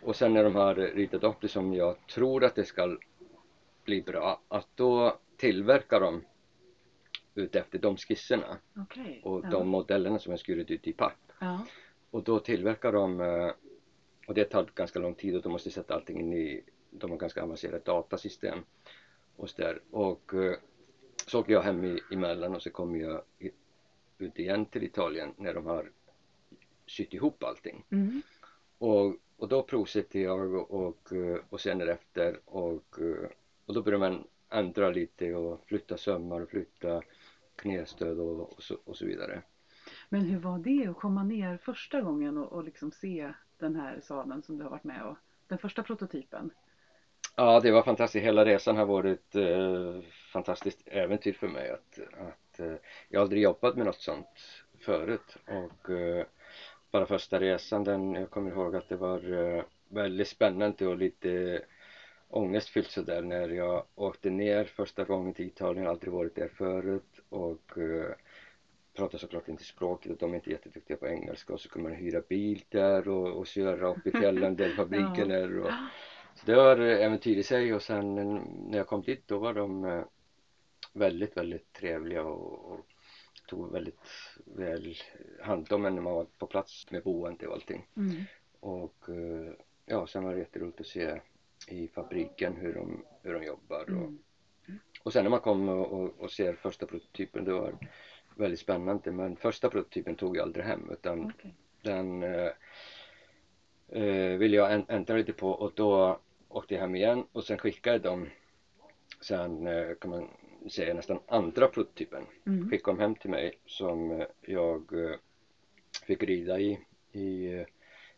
och 0.02 0.16
sen 0.16 0.34
när 0.34 0.44
de 0.44 0.56
har 0.56 0.75
ritat 0.75 1.24
upp 1.24 1.42
det 1.42 1.48
som 1.48 1.74
jag 1.74 2.08
tror 2.08 2.44
att 2.44 2.56
det 2.56 2.66
ska 2.66 2.98
bli 3.84 4.02
bra, 4.02 4.42
att 4.48 4.68
då 4.75 5.18
tillverkar 5.38 6.00
de 6.00 6.22
utefter 7.36 7.80
de 7.80 7.98
skisserna 7.98 8.58
Okej. 8.78 9.22
och 9.24 9.48
de 9.50 9.68
modellerna 9.68 10.20
som 10.20 10.34
är 10.34 10.38
skurit 10.38 10.72
ut 10.72 10.88
i 10.88 10.94
papp. 10.94 11.32
Och 12.12 12.24
då 12.24 12.40
tillverkar 12.40 12.92
de, 12.92 13.22
eh, 13.22 13.52
och 14.25 14.34
det 14.34 14.46
tar 14.46 14.70
ganska 14.75 15.00
lång 15.00 15.15
tid 15.15 15.36
och 15.36 15.41
de 15.41 15.51
måste 15.51 15.72
sätta 15.72 15.94
allting 15.94 16.20
in 16.20 16.34
i, 16.34 16.63
de 16.91 17.12
har 17.12 17.17
ganska 17.17 17.44
avancerat 17.44 17.86
datasystem 17.86 18.60
och 19.36 19.50
så 19.50 19.62
där. 19.62 19.82
Och 19.91 20.34
eh, 20.34 20.55
så 21.27 21.39
åker 21.39 21.53
jag 21.53 21.62
hem 21.62 21.84
i, 21.84 22.00
emellan 22.12 22.55
och 22.55 22.62
så 22.62 22.70
kommer 22.70 23.00
jag 23.00 23.22
ut 24.17 24.39
igen 24.39 24.65
till 24.65 24.84
Italien 24.84 25.34
när 25.38 25.53
de 25.53 25.65
har 25.65 25.91
sytt 26.88 27.13
ihop 27.13 27.44
allting. 27.44 27.86
Mm. 27.89 28.22
Och, 28.77 29.15
och 29.38 29.48
då 29.48 29.63
provsätter 29.63 30.20
jag 30.20 30.53
och, 30.53 30.72
och, 30.72 31.13
eh, 31.13 31.39
och 31.50 31.62
sen 31.62 31.82
efter 31.82 32.39
och, 32.46 33.00
eh, 33.00 33.29
och 33.65 33.74
då 33.74 33.82
börjar 33.82 34.00
man 34.00 34.27
ändra 34.50 34.89
lite 34.89 35.34
och 35.34 35.62
flytta 35.65 35.98
sömmar 35.98 36.41
och 36.41 36.50
flytta 36.50 37.01
knästöd 37.55 38.20
och, 38.20 38.53
och, 38.53 38.63
så, 38.63 38.77
och 38.84 38.98
så 38.98 39.05
vidare. 39.05 39.41
Men 40.10 40.22
hur 40.22 40.39
var 40.39 40.60
det 40.60 40.88
att 40.88 40.98
komma 40.98 41.24
ner 41.24 41.58
första 41.58 42.01
gången 42.01 42.38
och, 42.38 42.53
och 42.53 42.63
liksom 42.63 42.91
se 42.91 43.34
den 43.60 43.76
här 43.76 44.00
sadeln 44.00 44.42
som 44.44 44.58
du 44.58 44.64
har 44.64 44.70
varit 44.70 44.84
med 44.84 45.04
och 45.04 45.18
den 45.48 45.58
första 45.58 45.84
prototypen? 45.84 46.52
Ja, 47.36 47.60
det 47.60 47.72
var 47.72 47.84
fantastiskt. 47.84 48.26
Hela 48.26 48.46
resan 48.46 48.78
har 48.78 48.86
varit 48.86 49.36
eh, 49.36 50.02
fantastiskt 50.34 50.82
äventyr 50.86 51.34
för 51.34 51.48
mig. 51.48 51.70
Att, 51.70 52.00
att, 52.14 52.60
eh, 52.60 52.76
jag 53.10 53.20
har 53.20 53.22
aldrig 53.22 53.42
jobbat 53.44 53.76
med 53.76 53.86
något 53.86 54.02
sånt 54.02 54.64
förut 54.80 55.38
och 55.46 55.90
eh, 55.90 56.26
bara 56.92 57.06
första 57.06 57.40
resan, 57.40 57.84
den, 57.84 58.14
jag 58.14 58.30
kommer 58.30 58.52
ihåg 58.52 58.76
att 58.76 58.90
det 58.90 58.96
var 58.96 59.34
eh, 59.34 59.64
väldigt 59.90 60.28
spännande 60.28 60.88
och 60.88 60.98
lite 60.98 61.62
ångestfyllt 62.30 62.92
sådär 62.92 63.22
när 63.22 63.50
jag 63.50 63.84
åkte 63.96 64.30
ner 64.30 64.66
första 64.66 65.04
gången 65.04 65.34
till 65.34 65.48
Italien, 65.48 65.84
jag 65.84 65.90
har 65.90 65.94
aldrig 65.94 66.14
varit 66.14 66.36
där 66.36 66.48
förut 66.48 67.20
och 67.30 67.78
eh, 67.78 68.16
pratar 68.96 69.18
såklart 69.18 69.48
inte 69.48 69.64
språket 69.64 70.12
och 70.12 70.18
de 70.18 70.32
är 70.32 70.36
inte 70.36 70.50
jätteduktiga 70.50 70.98
på 70.98 71.08
engelska 71.08 71.54
och 71.54 71.60
så 71.60 71.70
kunde 71.70 71.90
man 71.90 71.98
hyra 71.98 72.22
bil 72.30 72.64
där 72.70 73.08
och, 73.08 73.38
och 73.38 73.48
köra 73.48 73.88
upp 73.88 74.08
i 74.08 74.12
fjällen 74.12 74.56
där 74.56 74.70
fabriken 74.75 75.30
Ja. 75.30 75.36
är 75.36 75.60
och 75.60 75.72
så 76.36 76.46
det 76.46 76.56
var 76.56 76.78
äventyr 76.78 77.38
i 77.38 77.44
sig 77.44 77.74
och 77.74 77.82
sen 77.82 78.16
när 78.70 78.78
jag 78.78 78.88
kom 78.88 79.02
dit 79.02 79.28
då 79.28 79.38
var 79.38 79.54
de 79.54 79.86
eh, 79.86 80.04
väldigt, 80.94 81.38
väldigt 81.38 81.74
trevliga 81.74 82.24
och, 82.24 82.72
och 82.72 82.86
tog 83.48 83.72
väldigt 83.72 84.10
väl 84.46 84.96
hand 85.42 85.74
om 85.74 85.86
en 85.86 85.96
när 85.96 86.02
man 86.02 86.14
var 86.14 86.25
på 86.38 86.48
plats 86.48 86.92
med 86.92 87.04
boende 87.04 87.48
och 87.48 87.54
allting. 87.54 87.88
Mm. 87.98 88.16
Och 88.60 89.10
eh, 89.10 89.54
ja, 89.86 90.08
sen 90.08 90.24
var 90.24 90.34
det 90.34 90.40
jätteroligt 90.40 90.80
att 90.82 90.88
se 90.88 91.22
i 91.68 91.88
fabriken 91.88 92.56
hur 92.56 92.74
de, 92.74 93.06
hur 93.22 93.34
de 93.34 93.44
jobbar 93.44 93.82
och, 93.84 94.12
Mm. 94.68 94.80
och 95.04 95.14
sen 95.14 95.24
när 95.24 95.30
man 95.30 95.40
kom 95.40 95.70
och, 95.70 95.92
och, 95.92 96.20
och 96.20 96.32
ser 96.32 96.54
första 96.54 96.86
prototypen 96.86 97.46
det 97.46 97.52
var 97.54 97.75
väldigt 98.36 98.60
spännande 98.60 99.12
men 99.12 99.36
första 99.36 99.70
prototypen 99.70 100.15
tog 100.15 100.38
jag 100.38 100.44
aldrig 100.44 100.65
hem 100.65 100.89
utan 100.92 101.25
Okej. 101.25 101.54
den 101.82 102.24
eh, 102.24 102.50
eh, 103.89 104.38
ville 104.38 104.56
jag 104.58 104.72
änd- 104.72 104.86
ändra 104.92 105.15
lite 105.15 105.34
på 105.34 105.50
och 105.50 105.72
då 105.75 106.20
åkte 106.50 106.74
jag 106.74 106.82
hem 106.82 106.96
igen 106.96 107.25
och 107.32 107.44
sen 107.44 107.58
skickade 107.58 108.00
de 108.00 108.30
sen 109.22 109.68
eh, 109.68 109.96
kan 110.01 110.10
man 110.12 110.27
säga 110.70 110.94
nästan 110.94 111.20
andra 111.27 111.68
prototypen 111.68 112.24
Mm. 112.46 112.70
skickade 112.70 112.98
de 112.98 113.01
hem 113.01 113.15
till 113.15 113.30
mig 113.30 113.60
som 113.65 114.12
eh, 114.12 114.27
jag 114.42 114.92
fick 116.08 116.24
rida 116.24 116.60
i 116.60 116.80
i 117.12 117.65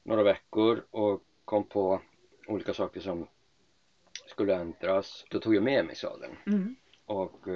några 0.03 0.24
veckor 0.24 0.86
och 0.91 1.24
kom 1.45 1.63
på 1.63 2.01
olika 2.47 2.74
saker 2.74 3.00
som 3.00 3.27
skulle 4.27 4.55
ändras. 4.55 5.25
Då 5.29 5.39
tog 5.39 5.55
jag 5.55 5.63
med 5.63 5.86
mig 5.86 5.95
sadeln 5.95 6.36
Mm. 6.47 6.75
och 7.05 7.47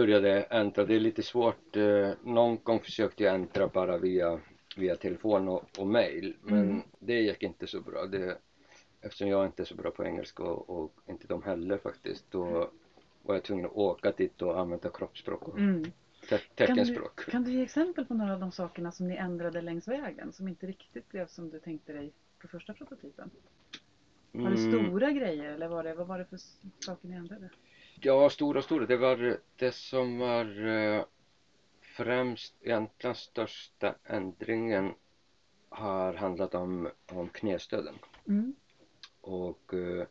började 0.00 0.42
ändra. 0.42 0.84
Det 0.84 0.94
är 0.94 1.00
lite 1.00 1.22
svårt. 1.22 1.76
Eh, 1.76 2.10
någon 2.24 2.58
gång 2.62 2.80
försökte 2.80 3.24
jag 3.24 3.34
ändra 3.34 3.66
bara 3.68 3.96
via, 3.98 4.40
via 4.76 4.96
telefon 4.96 5.48
och, 5.48 5.64
och 5.78 5.86
mail 5.86 6.36
men 6.42 6.58
Mm. 6.70 6.82
det 6.98 7.20
gick 7.20 7.42
inte 7.42 7.66
så 7.66 7.80
bra. 7.80 8.06
Det, 8.06 8.38
eftersom 9.00 9.28
jag 9.28 9.46
inte 9.46 9.62
är 9.62 9.64
så 9.64 9.74
bra 9.74 9.90
på 9.90 10.04
engelska 10.04 10.42
och, 10.42 10.70
och 10.70 10.92
inte 11.08 11.26
de 11.26 11.42
heller 11.42 11.78
faktiskt 11.78 12.30
då 12.30 12.70
var 13.22 13.34
jag 13.34 13.42
tvungen 13.42 13.64
att 13.64 13.72
åka 13.72 14.10
dit 14.10 14.42
och 14.42 14.58
använda 14.60 14.88
kroppsspråk 14.90 15.48
och 15.48 15.58
Mm. 15.58 15.84
te- 15.84 15.90
Kan, 16.28 16.38
du, 16.38 16.54
teckenspråk. 16.66 17.30
kan 17.30 17.44
du 17.44 17.52
ge 17.52 17.62
exempel 17.62 18.04
på 18.04 18.14
några 18.14 18.32
av 18.32 18.40
de 18.40 18.52
sakerna 18.52 18.92
som 18.92 19.08
ni 19.08 19.14
ändrade 19.16 19.60
längs 19.60 19.88
vägen 19.88 20.32
som 20.32 20.48
inte 20.48 20.66
riktigt 20.66 21.08
blev 21.08 21.26
som 21.26 21.50
du 21.50 21.58
tänkte 21.58 21.92
dig 21.92 22.12
på 22.38 22.48
första 22.48 22.72
prototypen? 22.74 23.30
Var 24.32 24.50
det 24.50 24.56
Mm. 24.68 24.86
stora 24.86 25.10
grejer 25.12 25.50
eller 25.50 25.68
var 25.68 25.82
det, 25.84 25.94
vad 25.94 26.06
var 26.06 26.18
det 26.18 26.24
för 26.24 26.38
saker 26.84 27.08
ni 27.08 27.14
ändrade? 27.16 27.48
Ja, 28.00 28.30
stora, 28.30 28.62
stora. 28.62 28.86
Det 28.86 28.96
var 28.96 29.38
det 29.56 29.72
som 29.72 30.18
var 30.18 30.66
eh, 30.66 31.04
främst, 31.80 32.54
egentligen 32.60 33.14
största 33.14 33.94
ändringen 34.04 34.94
har 35.68 36.12
handlat 36.12 36.54
om, 36.54 36.88
om 37.12 37.28
knästöden. 37.28 37.94
Mm. 38.28 38.54
Och 39.20 39.74
eh, 39.74 40.06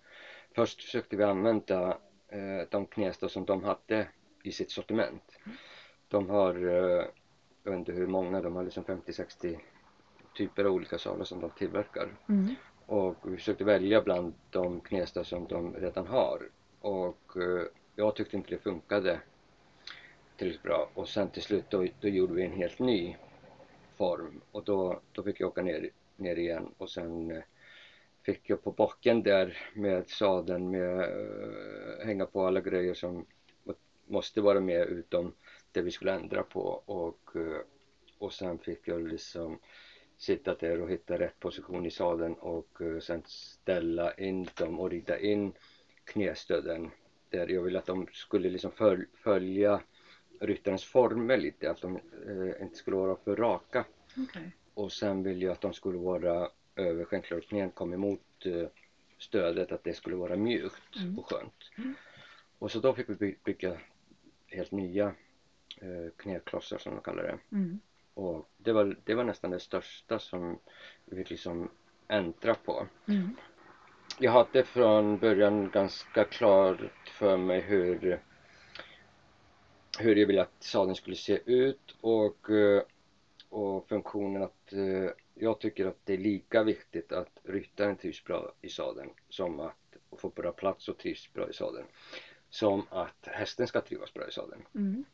först 0.56 0.84
försökte 0.84 1.15
vi 1.15 1.24
använda 1.24 1.98
eh, 2.27 2.68
de 2.70 2.86
knästöd 2.86 3.32
som 3.32 3.46
de 3.46 3.63
hade 3.63 4.08
i 4.44 4.51
sitt 4.51 4.72
sortiment. 4.72 5.38
De 6.08 6.30
har, 6.30 6.56
eh, 6.56 7.06
jag 7.63 7.72
vet 7.72 7.80
inte 7.80 7.92
hur 7.92 8.08
många, 8.08 8.42
de 8.42 8.56
har 8.56 8.63
liksom 8.63 8.84
50-60 8.84 9.60
typer 10.36 10.63
av 10.63 10.74
olika 10.74 10.98
salar 10.98 11.24
som 11.24 11.39
de 11.39 11.50
tillverkar. 11.50 12.10
Mm. 12.30 12.56
Och 12.86 13.18
vi 13.24 13.38
försökte 13.38 13.63
välja 13.63 14.01
bland 14.01 14.34
de 14.50 14.82
knästöd 14.82 15.25
som 15.25 15.48
de 15.48 15.74
redan 15.75 16.08
har. 16.08 16.50
Och 16.86 17.38
eh, 17.38 17.68
jag 17.96 18.15
tyckte 18.15 18.38
inte 18.38 18.50
det 18.50 18.58
funkade 18.58 19.22
tillräckligt 20.38 20.63
bra. 20.63 20.89
Och 20.94 21.10
sen 21.10 21.30
till 21.30 21.42
slut 21.42 21.65
då, 21.70 21.88
då 22.01 22.08
gjorde 22.08 22.34
vi 22.34 22.46
en 22.46 22.51
helt 22.51 22.80
ny 22.80 23.15
form. 23.98 24.42
Och 24.51 24.63
då, 24.63 25.01
då 25.12 25.24
fick 25.24 25.39
jag 25.39 25.48
åka 25.48 25.62
ner, 25.62 25.89
ner 26.15 26.36
igen. 26.36 26.74
Och 26.77 26.89
sen 26.89 27.32
eh, 27.32 27.44
fick 28.24 28.50
jag 28.50 28.63
på 28.63 28.72
backen 28.72 29.24
där 29.24 29.58
med 29.74 30.10
sadeln 30.10 30.72
med 30.72 31.00
eh, 31.00 32.06
hänga 32.06 32.25
på 32.25 32.46
alla 32.46 32.62
grejer 32.62 32.94
som 32.94 33.25
måste 34.08 34.42
vara 34.42 34.60
med 34.60 34.88
utom 34.88 35.34
det 35.72 35.82
vi 35.82 35.92
skulle 35.92 36.13
ändra 36.13 36.44
på. 36.44 36.82
Och, 36.86 37.30
och 38.18 38.34
sen 38.34 38.60
fick 38.60 38.88
jag 38.88 39.08
liksom 39.08 39.60
sitta 40.18 40.56
där 40.56 40.82
och 40.82 40.89
hitta 40.89 41.20
rätt 41.20 41.39
position 41.39 41.86
i 41.86 41.92
sadeln 41.92 42.34
och 42.34 42.82
sen 43.01 43.24
ställa 43.25 44.13
in 44.13 44.48
dem 44.58 44.80
och 44.80 44.89
rita 44.89 45.20
in 45.20 45.54
knästöden 46.06 46.92
där 47.30 47.48
jag 47.48 47.62
ville 47.62 47.80
att 47.80 47.86
de 47.86 48.08
skulle 48.14 48.50
liksom 48.50 48.72
föl- 48.72 49.06
följa 49.14 49.82
ryttarens 50.40 50.84
former 50.84 51.38
lite, 51.38 51.72
att 51.72 51.82
de 51.82 51.96
eh, 51.96 52.62
inte 52.62 52.76
skulle 52.76 52.98
vara 52.98 53.16
för 53.16 53.36
raka 53.36 53.86
Okej. 54.18 54.52
och 54.74 54.92
sen 54.92 55.24
ville 55.24 55.46
jag 55.46 55.52
att 55.52 55.62
de 55.62 55.74
skulle 55.74 55.98
vara 55.98 56.50
överskänklar 56.76 57.38
och 57.38 57.44
knän 57.44 57.72
kom 57.72 57.94
emot 57.94 58.46
eh, 58.46 58.68
stödet, 59.18 59.72
att 59.72 59.84
det 59.84 59.94
skulle 59.94 60.16
vara 60.16 60.36
mjukt 60.36 60.96
Mm. 61.02 61.20
och 61.20 61.30
skönt. 61.30 61.72
Mm. 61.78 61.94
Och 62.60 62.72
så 62.72 62.80
då 62.80 62.94
fick 62.94 63.10
vi 63.10 63.16
by- 63.16 63.36
bygga 63.44 63.78
helt 64.48 64.72
nya 64.72 65.06
eh, 65.82 66.12
knäklossar 66.18 66.78
som 66.78 66.94
de 66.96 67.02
kallar 67.02 67.24
det. 67.24 67.38
Mm. 67.56 67.80
Och 68.14 68.50
det 68.58 68.72
var, 68.72 68.98
det 69.04 69.14
var 69.16 69.24
nästan 69.24 69.52
det 69.52 69.60
största 69.60 70.20
som 70.20 70.60
vi 71.06 71.16
fick 71.18 71.30
liksom 71.30 71.70
ändra 72.08 72.56
på. 72.56 72.88
Mm. 73.08 73.36
Jag 74.20 74.32
hade 74.32 74.64
från 74.64 75.18
början 75.18 75.70
ganska 75.70 76.24
klart 76.24 76.80
för 77.06 77.38
mig 77.38 77.62
hur, 77.62 78.20
hur 80.00 80.16
jag 80.16 80.28
ville 80.28 80.42
att 80.42 80.64
sadeln 80.64 80.96
skulle 80.96 81.16
se 81.16 81.40
ut 81.46 81.96
och, 82.02 82.50
eh, 82.50 82.84
och 83.50 83.88
funktionen 83.88 84.44
att 84.44 84.74
eh, 84.74 85.10
jag 85.34 85.60
tycker 85.60 85.86
att 85.86 86.00
det 86.04 86.14
är 86.14 86.18
lika 86.18 86.64
viktigt 86.64 87.12
att 87.12 87.40
ryttaren 87.44 87.96
trivs 87.96 88.24
bra 88.24 88.54
i 88.62 88.70
sadeln 88.70 89.10
som 89.30 89.60
att 89.60 89.98
få 90.18 90.30
bra 90.30 90.52
plats 90.52 90.88
och 90.88 90.98
trivs 90.98 91.34
bra 91.34 91.50
i 91.50 91.54
sadeln. 91.54 91.86
Som 92.50 92.84
att 92.90 93.28
hästen 93.28 93.68
ska 93.68 93.82
trivas 93.82 94.14
bra 94.14 94.28
i 94.28 94.32
sadeln. 94.32 94.62
Mm. 94.76 95.06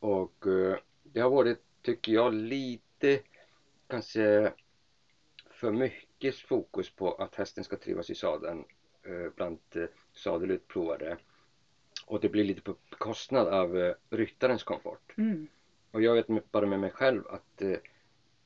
Och 0.00 0.46
eh, 0.46 0.76
det 1.02 1.20
har 1.20 1.30
varit, 1.30 1.58
tycker 1.82 2.12
jag, 2.12 2.34
lite 2.34 3.20
kanske 3.86 4.52
för 5.50 5.70
mycket 5.70 6.09
fokus 6.46 6.90
på 6.90 7.12
att 7.14 7.34
hästen 7.34 7.64
ska 7.64 7.76
trivas 7.76 8.10
i 8.10 8.14
sadeln 8.14 8.64
eh, 9.02 9.32
bland 9.36 9.58
eh, 9.74 9.84
sadelutprovare. 10.12 11.16
Och 12.06 12.20
det 12.20 12.28
blir 12.28 12.44
lite 12.44 12.60
på 12.62 12.74
bekostnad 12.90 13.48
av 13.48 13.78
eh, 13.78 13.94
ryttarens 14.10 14.62
komfort. 14.64 15.12
Mm. 15.18 15.48
Och 15.90 16.02
jag 16.02 16.14
vet 16.14 16.52
bara 16.52 16.66
med 16.66 16.80
mig 16.80 16.90
själv 16.90 17.22
att 17.28 17.62
eh, 17.62 17.76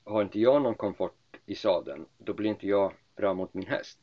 har 0.04 0.22
inte 0.22 0.40
jag 0.40 0.62
någon 0.62 0.74
komfort 0.74 1.36
i 1.46 1.54
sadeln, 1.54 2.06
då 2.18 2.32
blir 2.34 2.50
inte 2.50 2.66
jag 2.68 2.92
bra 3.16 3.34
mot 3.34 3.54
min 3.54 3.66
häst. 3.66 3.98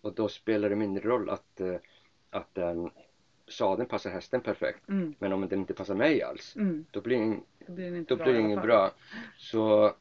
Och 0.00 0.14
då 0.14 0.28
spelar 0.28 0.68
det 0.68 0.76
mindre 0.76 1.08
roll 1.08 1.30
att, 1.30 1.60
eh, 1.60 1.76
att 2.30 2.54
den 2.54 2.90
sadeln 3.48 3.88
passar 3.88 4.10
hästen 4.10 4.40
perfekt 4.40 4.88
Mm. 4.88 5.14
men 5.18 5.32
om 5.32 5.48
den 5.48 5.58
inte 5.58 5.74
passar 5.74 5.94
mig 5.94 6.22
alls 6.22 6.56
Mm. 6.56 6.84
då 6.90 7.00
blir 7.00 7.18
den, 7.18 7.42
Då 7.66 7.72
blir 7.72 7.90
det 7.90 7.98
inte 7.98 8.14
då 8.14 8.16
bra 8.16 8.24
blir 8.24 8.34
i 8.34 8.36
det 8.36 8.38
alla 8.44 8.46
inget 8.48 8.58
fall. 8.58 8.66
bra. 8.66 8.90
Så, 9.38 9.94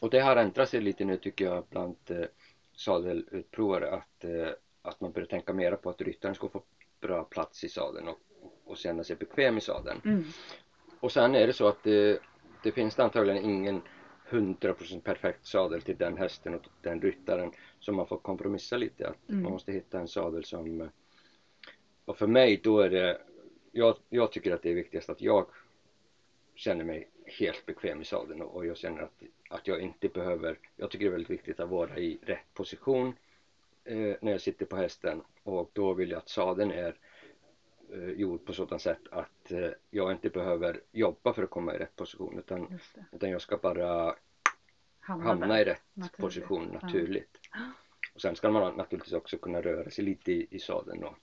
och 0.00 0.10
det 0.10 0.20
har 0.20 0.36
ändrat 0.36 0.68
sig 0.68 0.80
lite 0.80 1.04
nu 1.04 1.16
tycker 1.16 1.44
jag 1.44 1.64
bland 1.70 1.96
eh, 2.06 2.24
sadelutprovare 2.76 3.90
att, 3.90 4.24
eh, 4.24 4.48
att 4.82 5.00
man 5.00 5.12
börjar 5.12 5.26
tänka 5.26 5.52
mera 5.52 5.76
på 5.76 5.90
att 5.90 6.00
ryttaren 6.02 6.34
ska 6.34 6.48
få 6.48 6.62
bra 7.00 7.24
plats 7.24 7.64
i 7.64 7.68
sadeln 7.68 8.08
och, 8.08 8.18
och 8.64 8.76
känna 8.76 9.04
sig 9.04 9.16
bekväm 9.16 9.58
i 9.58 9.60
sadeln. 9.60 10.00
Mm. 10.04 10.24
Och 11.00 11.12
sen 11.12 11.34
är 11.34 11.46
det 11.46 11.52
så 11.52 11.66
att 11.66 11.82
det, 11.82 12.18
det 12.62 12.72
finns 12.72 12.98
antagligen 12.98 13.44
ingen 13.44 13.82
100% 14.30 15.00
perfekt 15.00 15.46
sadel 15.46 15.82
till 15.82 15.96
den 15.96 16.16
hästen 16.16 16.54
och 16.54 16.62
den 16.82 17.00
ryttaren 17.00 17.52
så 17.80 17.92
man 17.92 18.06
får 18.06 18.16
kompromissa 18.16 18.76
lite 18.76 19.08
att 19.08 19.28
Mm. 19.28 19.42
man 19.42 19.52
måste 19.52 19.72
hitta 19.72 19.98
en 19.98 20.08
sadel 20.08 20.44
som 20.44 20.90
och 22.04 22.16
för 22.16 22.26
mig 22.26 22.60
då 22.62 22.80
är 22.80 22.90
det 22.90 23.20
jag, 23.72 23.96
jag 24.08 24.32
tycker 24.32 24.52
att 24.52 24.62
det 24.62 24.70
är 24.70 24.74
viktigast 24.74 25.10
att 25.10 25.20
jag 25.20 25.46
känner 26.54 26.84
mig 26.84 27.08
helt 27.26 27.66
bekväm 27.66 28.00
i 28.00 28.04
sadeln 28.04 28.42
och, 28.42 28.66
jag 28.66 28.76
känner 28.76 29.02
att, 29.02 29.22
att 29.48 29.66
jag 29.68 29.80
inte 29.80 30.08
behöver 30.08 30.58
jag 30.76 30.90
tycker 30.90 31.04
det 31.04 31.08
är 31.08 31.12
väldigt 31.12 31.30
viktigt 31.30 31.60
att 31.60 31.68
vara 31.68 31.98
i 31.98 32.18
rätt 32.22 32.54
position 32.54 33.14
eh, 33.84 34.16
när 34.20 34.32
jag 34.32 34.40
sitter 34.40 34.66
på 34.66 34.76
hästen 34.76 35.22
och 35.42 35.70
då 35.72 35.94
vill 35.94 36.10
jag 36.10 36.18
att 36.18 36.28
sadeln 36.28 36.70
är 36.70 36.94
eh, 37.92 38.10
gjord 38.10 38.44
på 38.44 38.52
sådant 38.52 38.82
sätt 38.82 39.08
att 39.10 39.52
eh, 39.52 39.70
jag 39.90 40.12
inte 40.12 40.28
behöver 40.30 40.80
jobba 40.92 41.32
för 41.32 41.42
att 41.42 41.50
komma 41.50 41.74
i 41.74 41.78
rätt 41.78 41.96
position 41.96 42.38
utan, 42.38 42.78
utan 43.12 43.30
jag 43.30 43.40
ska 43.40 43.56
bara 43.56 44.14
Hamna, 45.00 45.24
hamna 45.24 45.60
i 45.60 45.64
rätt 45.64 45.82
Naturligt. 45.94 46.16
position 46.16 46.68
Ja. 46.72 46.78
naturligt. 46.86 47.38
Och 48.14 48.20
sen 48.20 48.36
ska 48.36 48.50
man 48.50 48.74
naturligtvis 48.76 49.12
också 49.12 49.38
kunna 49.38 49.60
röra 49.60 49.90
sig 49.90 50.04
lite 50.04 50.32
i, 50.32 50.46
i 50.50 50.58
sadeln 50.58 51.04
och, 51.04 51.16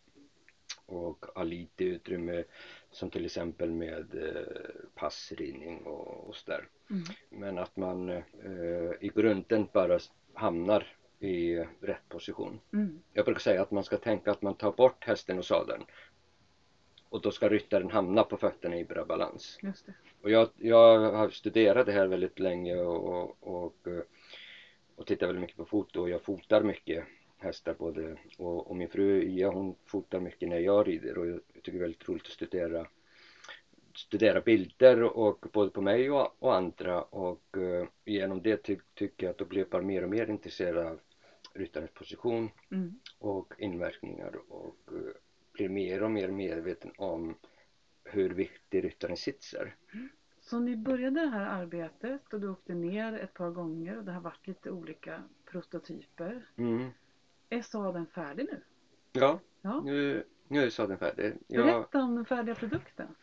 och 0.89 1.25
ha 1.35 1.43
lite 1.43 1.83
utrymme 1.83 2.43
som 2.91 3.09
till 3.09 3.25
exempel 3.25 3.71
med 3.71 4.15
eh, 4.15 4.91
passridning 4.95 5.77
och, 5.77 6.29
och 6.29 6.35
sådär. 6.35 6.67
Mm. 6.89 7.03
Men 7.29 7.57
att 7.57 7.77
man 7.77 8.09
eh, 8.09 8.91
i 8.99 9.11
grunden 9.15 9.67
bara 9.73 9.99
hamnar 10.33 10.87
i 11.19 11.55
rätt 11.81 12.09
position. 12.09 12.59
Mm. 12.73 12.99
Jag 13.13 13.25
brukar 13.25 13.39
säga 13.39 13.61
att 13.61 13.71
man 13.71 13.83
ska 13.83 13.97
tänka 13.97 14.31
att 14.31 14.41
man 14.41 14.55
tar 14.55 14.71
bort 14.71 15.03
hästen 15.03 15.37
och 15.37 15.45
sadeln 15.45 15.83
och 17.09 17.21
då 17.21 17.31
ska 17.31 17.49
ryttaren 17.49 17.89
hamna 17.89 18.23
på 18.23 18.37
fötterna 18.37 18.77
i 18.77 18.85
bra 18.85 19.05
balans. 19.05 19.57
Och 20.21 20.29
jag, 20.29 20.49
jag 20.57 21.11
har 21.11 21.29
studerat 21.29 21.85
det 21.85 21.91
här 21.91 22.07
väldigt 22.07 22.39
länge 22.39 22.75
och, 22.75 23.03
och, 23.03 23.37
och, 23.39 23.87
och 24.95 25.05
tittar 25.05 25.27
väldigt 25.27 25.41
mycket 25.41 25.57
på 25.57 25.65
foto 25.65 26.01
och 26.01 26.09
jag 26.09 26.21
fotar 26.21 26.63
mycket 26.63 27.03
hästar 27.39 27.73
både 27.73 28.17
och, 28.37 28.67
och 28.69 28.75
min 28.75 28.89
fru 28.89 29.23
Ia 29.23 29.49
hon 29.49 29.75
fotar 29.85 30.19
mycket 30.19 30.49
när 30.49 30.59
jag 30.59 30.87
rider 30.87 31.17
och 31.17 31.27
jag 31.27 31.39
tycker 31.53 31.71
det 31.71 31.77
är 31.77 31.81
väldigt 31.81 32.09
roligt 32.09 32.25
att 32.25 32.31
studera 32.31 32.87
studera 33.95 34.41
bilder 34.41 35.03
och 35.03 35.45
både 35.53 35.69
på 35.69 35.81
mig 35.81 36.11
och, 36.11 36.35
och 36.39 36.55
andra 36.55 37.01
och 37.01 37.57
eh, 37.57 37.87
genom 38.05 38.41
det 38.41 38.57
ty, 38.57 38.77
tycker 38.93 39.25
jag 39.25 39.31
att 39.31 39.37
då 39.37 39.45
blir 39.45 39.59
jag 39.59 39.69
bara 39.69 39.81
mer 39.81 40.03
och 40.03 40.09
mer 40.09 40.29
intresserad 40.29 40.87
av 40.87 40.99
ryttarens 41.53 41.91
position 41.91 42.49
Mm. 42.71 42.99
och 43.19 43.53
inverkningar 43.57 44.35
och 44.49 44.77
eh, 44.91 45.13
blir 45.51 45.69
mer 45.69 46.03
och 46.03 46.11
mer 46.11 46.27
medveten 46.27 46.91
om 46.97 47.35
hur 48.03 48.29
viktig 48.29 48.83
ryttarens 48.83 49.19
sits 49.19 49.53
är. 49.53 49.75
Så 50.41 50.59
ni 50.59 50.75
började 50.75 51.21
det 51.21 51.27
här 51.29 51.61
arbetet 51.61 52.33
och 52.33 52.39
du 52.39 52.49
åkte 52.49 52.73
ner 52.73 53.13
ett 53.13 53.33
par 53.33 53.49
gånger 53.49 53.97
och 53.97 54.03
det 54.03 54.11
har 54.11 54.21
varit 54.21 54.47
lite 54.47 54.71
olika 54.71 55.23
prototyper. 55.45 56.45
Mm. 56.57 56.89
Är 57.49 57.61
sadeln 57.61 58.07
färdig 58.07 58.45
nu? 58.51 58.61
Ja, 59.11 59.39
Ja. 59.61 59.81
nu, 59.85 60.23
nu 60.47 60.65
är 60.65 60.69
sadeln 60.69 60.97
färdig. 60.99 61.33
Jag, 61.47 61.65
Berätta 61.65 61.99
om 61.99 62.15
den 62.15 62.25
färdiga 62.25 62.55
produkten. 62.55 63.15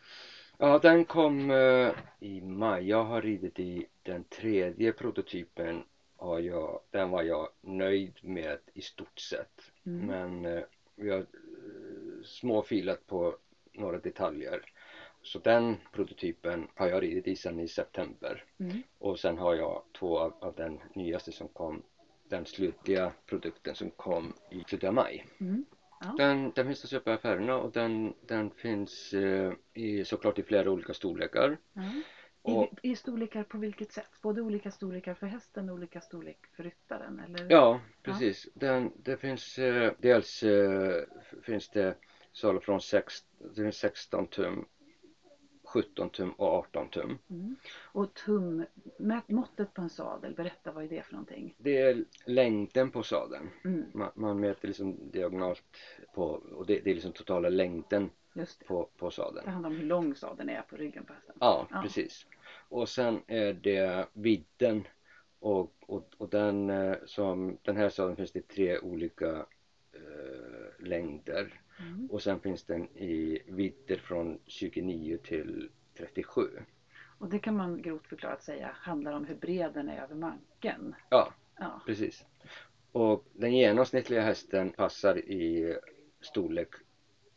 ja, 0.57 0.77
den 0.79 1.05
kom 1.05 1.51
eh, 1.51 1.91
i 2.19 2.41
maj. 2.41 2.89
Jag 2.89 3.03
har 3.03 3.21
ridit 3.21 3.59
i 3.59 3.85
den 4.03 4.23
tredje 4.23 4.91
prototypen. 4.91 5.83
Har 6.15 6.39
jag, 6.39 6.79
den 6.89 7.09
var 7.09 7.21
jag 7.23 7.49
nöjd 7.61 8.19
med 8.21 8.57
i 8.73 8.81
stort 8.81 9.19
sett. 9.19 9.71
Mm. 9.85 10.05
Men 10.05 10.57
eh, 10.57 10.63
vi 10.95 11.09
har 11.09 11.19
eh, 11.19 12.23
småfilat 12.23 13.07
på 13.07 13.35
några 13.73 13.97
detaljer. 13.97 14.61
Så 15.21 15.39
den 15.39 15.77
prototypen 15.91 16.67
har 16.75 16.87
jag 16.87 17.03
ridit 17.03 17.27
i 17.27 17.35
sedan 17.35 17.59
i 17.59 17.67
september. 17.67 18.43
Mm. 18.59 18.83
Och 18.97 19.19
sen 19.19 19.37
har 19.37 19.55
jag 19.55 19.83
två 19.99 20.19
av, 20.19 20.33
av 20.39 20.53
den 20.55 20.79
nyaste 20.93 21.31
som 21.31 21.47
kom, 21.47 21.83
den 22.29 22.45
slutliga 22.45 23.11
produkten 23.25 23.75
som 23.75 23.89
kom 23.91 24.33
i 24.51 24.63
slutet 24.67 24.87
av 24.87 24.93
maj. 24.93 25.25
Mm. 25.39 25.65
Ja. 25.99 26.15
Den, 26.17 26.51
den 26.55 26.65
finns 26.65 26.83
att 26.83 26.89
köpa 26.89 27.11
i 27.11 27.13
affärerna 27.13 27.57
och 27.57 27.71
den, 27.71 28.13
den 28.27 28.51
finns 28.51 29.13
eh, 29.13 29.53
i, 29.73 30.05
såklart 30.05 30.39
i 30.39 30.43
flera 30.43 30.71
olika 30.71 30.93
storlekar. 30.93 31.57
Ja. 31.73 31.81
Och, 32.41 32.69
I, 32.81 32.91
I 32.91 32.95
storlekar 32.95 33.43
på 33.43 33.57
vilket 33.57 33.91
sätt? 33.91 34.21
Både 34.21 34.41
olika 34.41 34.71
storlekar 34.71 35.13
för 35.13 35.27
hästen 35.27 35.69
och 35.69 35.75
olika 35.75 36.01
storlek 36.01 36.37
för 36.55 36.63
ryttaren? 36.63 37.19
Eller? 37.19 37.47
ja, 37.49 37.79
precis. 38.03 38.47
Den, 38.53 38.91
det 39.03 39.17
finns 39.17 39.57
eh, 39.59 39.93
dels 39.97 40.43
eh, 40.43 41.03
finns 41.43 41.69
det 41.69 41.97
salu 42.33 42.59
från 42.59 42.81
sex, 42.81 43.13
det 43.55 43.61
finns 43.61 43.77
16 43.77 44.27
tum, 44.27 44.65
17 45.67 46.09
tum 46.09 46.31
och 46.31 46.47
18 46.47 46.89
tum. 46.89 47.17
Mm. 47.29 47.55
Och 47.83 48.13
tum, 48.13 48.65
mät, 48.97 49.29
måttet 49.29 49.73
på 49.73 49.81
en 49.81 49.89
sadel, 49.89 50.33
berätta 50.33 50.71
vad 50.71 50.83
är 50.83 50.87
det 50.89 51.01
för 51.03 51.13
någonting? 51.13 51.55
Det 51.57 51.77
är 51.77 52.03
längden 52.25 52.91
på 52.91 53.03
sadeln. 53.03 53.49
Mm. 53.65 53.85
Man, 53.93 54.11
man 54.15 54.39
mäter 54.39 54.67
liksom 54.67 55.11
diagonalt 55.11 55.63
på 56.15 56.23
och 56.25 56.65
det, 56.65 56.79
det 56.79 56.89
är 56.89 56.93
liksom 56.93 57.11
totala 57.11 57.49
längden 57.49 58.09
Just 58.33 58.59
det. 58.59 58.65
på, 58.65 58.89
på 58.97 59.05
Det 59.05 59.15
sadeln. 59.15 59.47
handlar 59.47 59.69
om 59.69 59.75
hur 59.75 59.85
lång 59.85 60.15
sadeln 60.15 60.49
är 60.49 60.61
på 60.61 60.75
ryggen 60.75 61.05
på 61.05 61.13
hästen. 61.13 61.35
Ja, 61.39 61.67
Ja. 61.71 61.81
precis. 61.81 62.25
Och 62.69 62.89
sen 62.89 63.21
är 63.27 63.53
det 63.53 64.07
vidden 64.13 64.87
och, 65.39 65.73
och, 65.85 66.09
och 66.17 66.29
den 66.29 66.69
eh, 66.69 66.95
som 67.05 67.57
den 67.61 67.77
här 67.77 67.89
sadeln 67.89 68.15
finns 68.15 68.31
det 68.31 68.47
tre 68.47 68.79
olika 68.79 69.45
eh, 69.93 70.85
längder 70.85 71.61
Mm. 71.79 72.07
och 72.11 72.21
sen 72.21 72.39
finns 72.39 72.63
den 72.63 72.83
i 72.97 73.41
vidder 73.47 73.97
från 73.97 74.39
29 74.45 75.17
till 75.17 75.69
37. 75.97 76.41
Och 77.19 77.29
det 77.29 77.39
kan 77.39 77.57
man 77.57 77.81
grovt 77.81 78.07
förklarat 78.07 78.43
säga 78.43 78.71
handlar 78.73 79.13
om 79.13 79.25
hur 79.25 79.35
bred 79.35 79.71
den 79.73 79.89
är 79.89 80.03
över 80.03 80.15
manken. 80.15 80.95
Ja, 81.09 81.33
Ja. 81.59 81.81
precis. 81.85 82.25
Och 82.91 83.23
den 83.33 83.55
genomsnittliga 83.55 84.21
hästen 84.21 84.69
passar 84.71 85.17
i 85.17 85.75
storlek 86.21 86.69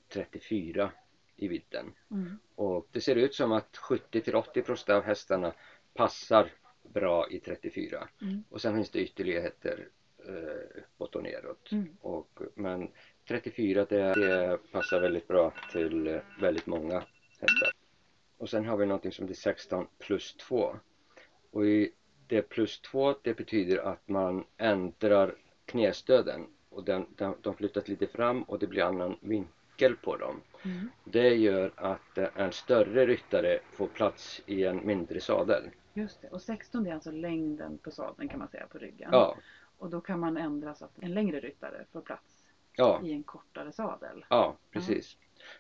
34 0.09 0.93
i 1.37 1.49
vidden. 1.49 1.93
Mm. 2.11 2.39
Och 2.55 2.89
det 2.93 3.01
ser 3.01 3.17
ut 3.17 3.35
som 3.35 3.53
att 3.53 3.77
70 3.77 4.21
till 4.21 4.35
80 4.37 4.63
procent 4.63 4.89
av 4.91 5.03
hästarna 5.03 5.53
passar 5.95 6.53
bra 6.83 7.31
i 7.31 7.39
34. 7.41 8.09
Mm. 8.23 8.45
Och 8.51 8.61
sen 8.61 8.75
finns 8.75 8.91
det 8.91 9.01
ytterligheter 9.01 9.89
eh, 10.29 10.83
uppåt 10.83 11.17
och 11.17 11.23
neråt. 11.23 11.73
Mm. 11.73 11.97
Och, 12.01 12.41
men 12.55 12.89
34 13.29 13.87
det, 13.89 14.15
det 14.15 14.59
passar 14.73 15.01
väldigt 15.01 15.29
bra 15.29 15.53
till 15.73 16.21
väldigt 16.41 16.67
många 16.67 17.03
hästar. 17.41 17.73
Och 18.39 18.51
sen 18.51 18.65
har 18.65 18.77
vi 18.77 18.87
någonting 18.87 19.13
som 19.13 19.25
heter 19.25 19.41
16 19.41 19.87
plus 19.99 20.35
2. 20.35 20.77
Och 21.51 21.67
i 21.67 21.93
det 22.27 22.43
plus 22.43 22.81
2 22.81 23.15
det 23.23 23.35
betyder 23.35 23.79
att 23.79 24.09
man 24.09 24.45
ändrar 24.57 25.35
knästöden 25.65 26.47
och 26.69 26.85
den, 26.85 27.07
den, 27.17 27.35
de 27.41 27.55
flyttas 27.55 27.89
lite 27.89 28.07
fram 28.07 28.43
och 28.43 28.59
det 28.59 28.67
blir 28.67 28.83
annan 28.83 29.17
vinkel 29.21 29.97
på 29.97 30.17
dem. 30.17 30.41
Mm. 30.65 30.91
Det 31.05 31.35
gör 31.35 31.73
att 31.77 32.19
eh, 32.19 32.29
en 32.35 32.53
större 32.53 33.07
ryttare 33.07 33.61
får 33.73 33.87
plats 33.87 34.43
i 34.47 34.65
en 34.65 34.87
mindre 34.87 35.21
sadel. 35.21 35.63
Just 35.95 36.23
det. 36.23 36.29
Och 36.29 36.43
16 36.43 36.85
det 36.85 36.91
är 36.91 36.95
alltså 36.95 37.11
längden 37.11 37.79
på 37.79 37.91
sadeln 37.91 38.29
kan 38.29 38.39
man 38.39 38.49
säga 38.49 38.67
på 38.67 38.79
ryggen. 38.79 39.09
Ja, 39.13 39.37
Och 39.81 39.91
då 39.91 40.01
kan 40.01 40.21
man 40.21 40.37
ändra 40.37 40.75
så 40.75 40.85
att 40.85 40.99
en 41.03 41.15
längre 41.15 41.41
ryttare 41.41 41.85
får 41.93 42.01
plats 42.01 42.47
ja, 42.73 43.01
i 43.05 43.13
en 43.13 43.23
kortare 43.23 43.73
sadel. 43.73 44.25
ja 44.29 44.57
precis. 44.71 45.17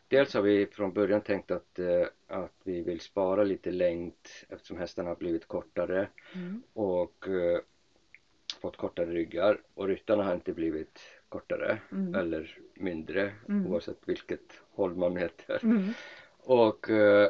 Dels 0.08 0.34
har 0.34 0.42
vi 0.42 0.66
från 0.66 0.92
början 0.92 1.20
tänkt 1.20 1.50
att, 1.50 1.78
eh, 1.78 2.06
att 2.26 2.52
vi 2.64 2.82
vill 2.82 3.00
spara 3.00 3.44
lite 3.44 3.70
längd 3.70 4.12
eftersom 4.48 4.76
hästarna 4.78 5.08
har 5.08 5.16
blivit 5.16 5.46
kortare 5.46 6.08
Mm. 6.34 6.62
och 6.72 7.28
eh, 7.28 7.60
fått 8.60 8.76
kortare 8.76 9.10
ryggar 9.10 9.60
och 9.74 9.86
ryttarna 9.88 10.22
har 10.24 10.34
inte 10.34 10.52
blivit 10.52 11.00
kortare 11.28 11.78
Mm. 11.92 12.14
eller 12.14 12.58
mindre 12.74 13.32
Mm. 13.48 13.66
oavsett 13.72 14.08
vilket 14.08 14.62
håll 14.70 14.94
man 14.96 15.12
mäter. 15.12 15.60
Mm. 15.62 15.92
Och 16.38 16.90
eh, 16.90 17.28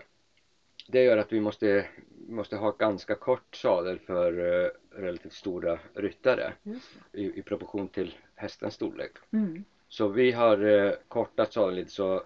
det 0.91 1.05
gör 1.05 1.17
att 1.17 1.33
vi 1.33 1.41
måste, 1.41 1.87
måste 2.29 2.57
ha 2.57 2.71
ganska 2.71 3.15
kort 3.15 3.57
sadel 3.57 3.99
för 3.99 4.63
eh, 4.65 4.71
relativt 4.91 5.33
stora 5.33 5.79
ryttare 5.95 6.53
i, 7.13 7.39
i 7.39 7.43
proportion 7.43 7.89
till 7.89 8.15
hästens 8.35 8.75
storlek. 8.75 9.13
Mm. 9.33 9.65
Så 9.89 10.09
vi 10.09 10.33
har 10.33 10.65
eh, 10.65 10.93
kortat 11.09 11.53
sadeln 11.53 11.77
lite 11.77 11.91
så 11.91 12.23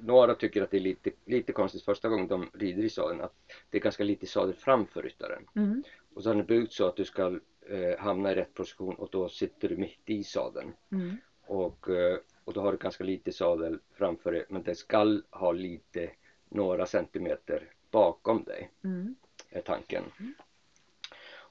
några 0.00 0.34
tycker 0.34 0.62
att 0.62 0.70
det 0.70 0.76
är 0.76 0.80
lite, 0.80 1.10
lite 1.24 1.52
konstigt 1.52 1.82
första 1.82 2.08
gången 2.08 2.28
de 2.28 2.50
rider 2.52 2.82
i 2.82 2.90
sadeln 2.90 3.20
att 3.20 3.34
det 3.70 3.78
är 3.78 3.82
ganska 3.82 4.04
lite 4.04 4.26
sadel 4.26 4.54
framför 4.54 5.02
ryttaren. 5.02 5.42
Mm. 5.54 5.82
Och 6.14 6.22
så 6.22 6.28
har 6.28 6.34
den 6.34 6.46
byggt 6.46 6.72
så 6.72 6.86
att 6.86 6.96
du 6.96 7.04
ska 7.04 7.40
eh, 7.68 7.98
hamna 7.98 8.32
i 8.32 8.34
rätt 8.34 8.54
position 8.54 8.94
och 8.94 9.08
då 9.12 9.28
sitter 9.28 9.68
du 9.68 9.76
mitt 9.76 10.10
i 10.10 10.24
sadeln. 10.24 10.72
Mm. 10.92 11.16
Och, 11.46 11.88
eh, 11.88 12.18
och 12.44 12.52
då 12.52 12.60
har 12.60 12.72
du 12.72 12.78
ganska 12.78 13.04
lite 13.04 13.32
sadel 13.32 13.78
framför 13.92 14.32
dig 14.32 14.44
men 14.48 14.62
det 14.62 14.74
skall 14.74 15.22
ha 15.30 15.52
lite 15.52 16.10
några 16.48 16.86
centimeter 16.86 17.70
bakom 17.96 18.44
dig 18.44 18.70
Mm. 18.84 19.14
är 19.50 19.60
tanken. 19.60 20.04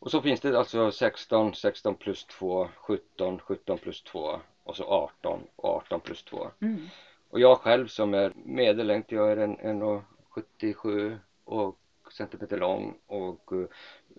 Och 0.05 0.11
så 0.11 0.21
finns 0.21 0.39
det 0.39 0.57
alltså 0.59 0.91
16, 0.91 1.55
16 1.55 1.95
plus 1.95 2.25
2, 2.25 2.67
17, 2.75 3.39
17 3.39 3.77
plus 3.77 4.03
2 4.03 4.39
och 4.63 4.75
så 4.75 4.83
18 4.83 5.39
och 5.55 5.69
18 5.69 5.99
plus 5.99 6.23
2. 6.23 6.51
Mm. 6.61 6.87
Och 7.29 7.39
jag 7.39 7.57
själv 7.57 7.87
som 7.87 8.13
är 8.13 8.33
medellängd, 8.35 9.05
jag 9.07 9.31
är 9.31 9.37
en 9.37 9.57
1,77 9.57 11.17
och 11.43 11.79
centimeter 12.11 12.57
lång 12.57 12.97
och 13.07 13.53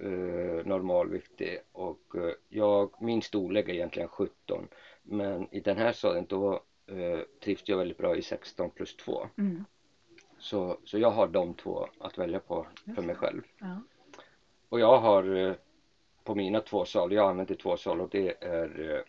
eh, 0.00 0.66
normalviktig 0.66 1.58
och 1.72 2.16
eh, 2.16 2.32
jag, 2.48 3.02
min 3.02 3.22
storlek 3.22 3.68
är 3.68 3.74
egentligen 3.74 4.08
17 4.08 4.68
men 5.02 5.54
i 5.54 5.60
den 5.60 5.76
här 5.76 5.92
sadeln 5.92 6.26
då 6.28 6.62
eh, 6.86 7.20
trivs 7.44 7.62
jag 7.64 7.78
väldigt 7.78 7.98
bra 7.98 8.16
i 8.16 8.22
16 8.22 8.70
plus 8.70 8.96
2 8.96 9.28
Mm. 9.38 9.64
Så, 10.46 10.78
så 10.84 10.98
jag 10.98 11.10
har 11.10 11.28
de 11.28 11.54
två 11.54 11.88
att 12.00 12.18
välja 12.18 12.40
på 12.40 12.66
för 12.94 13.02
mig 13.02 13.14
själv 13.14 13.42
Ja. 13.58 13.80
och 14.68 14.80
jag 14.80 14.98
har 14.98 15.36
eh, 15.36 15.54
på 16.24 16.34
mina 16.34 16.60
två 16.60 16.84
sadlar, 16.84 17.16
jag 17.16 17.30
använder 17.30 17.54
två 17.54 17.76
sadlar 17.76 18.04
och 18.04 18.10
det 18.10 18.44
är 18.44 18.94
eh, 18.94 19.00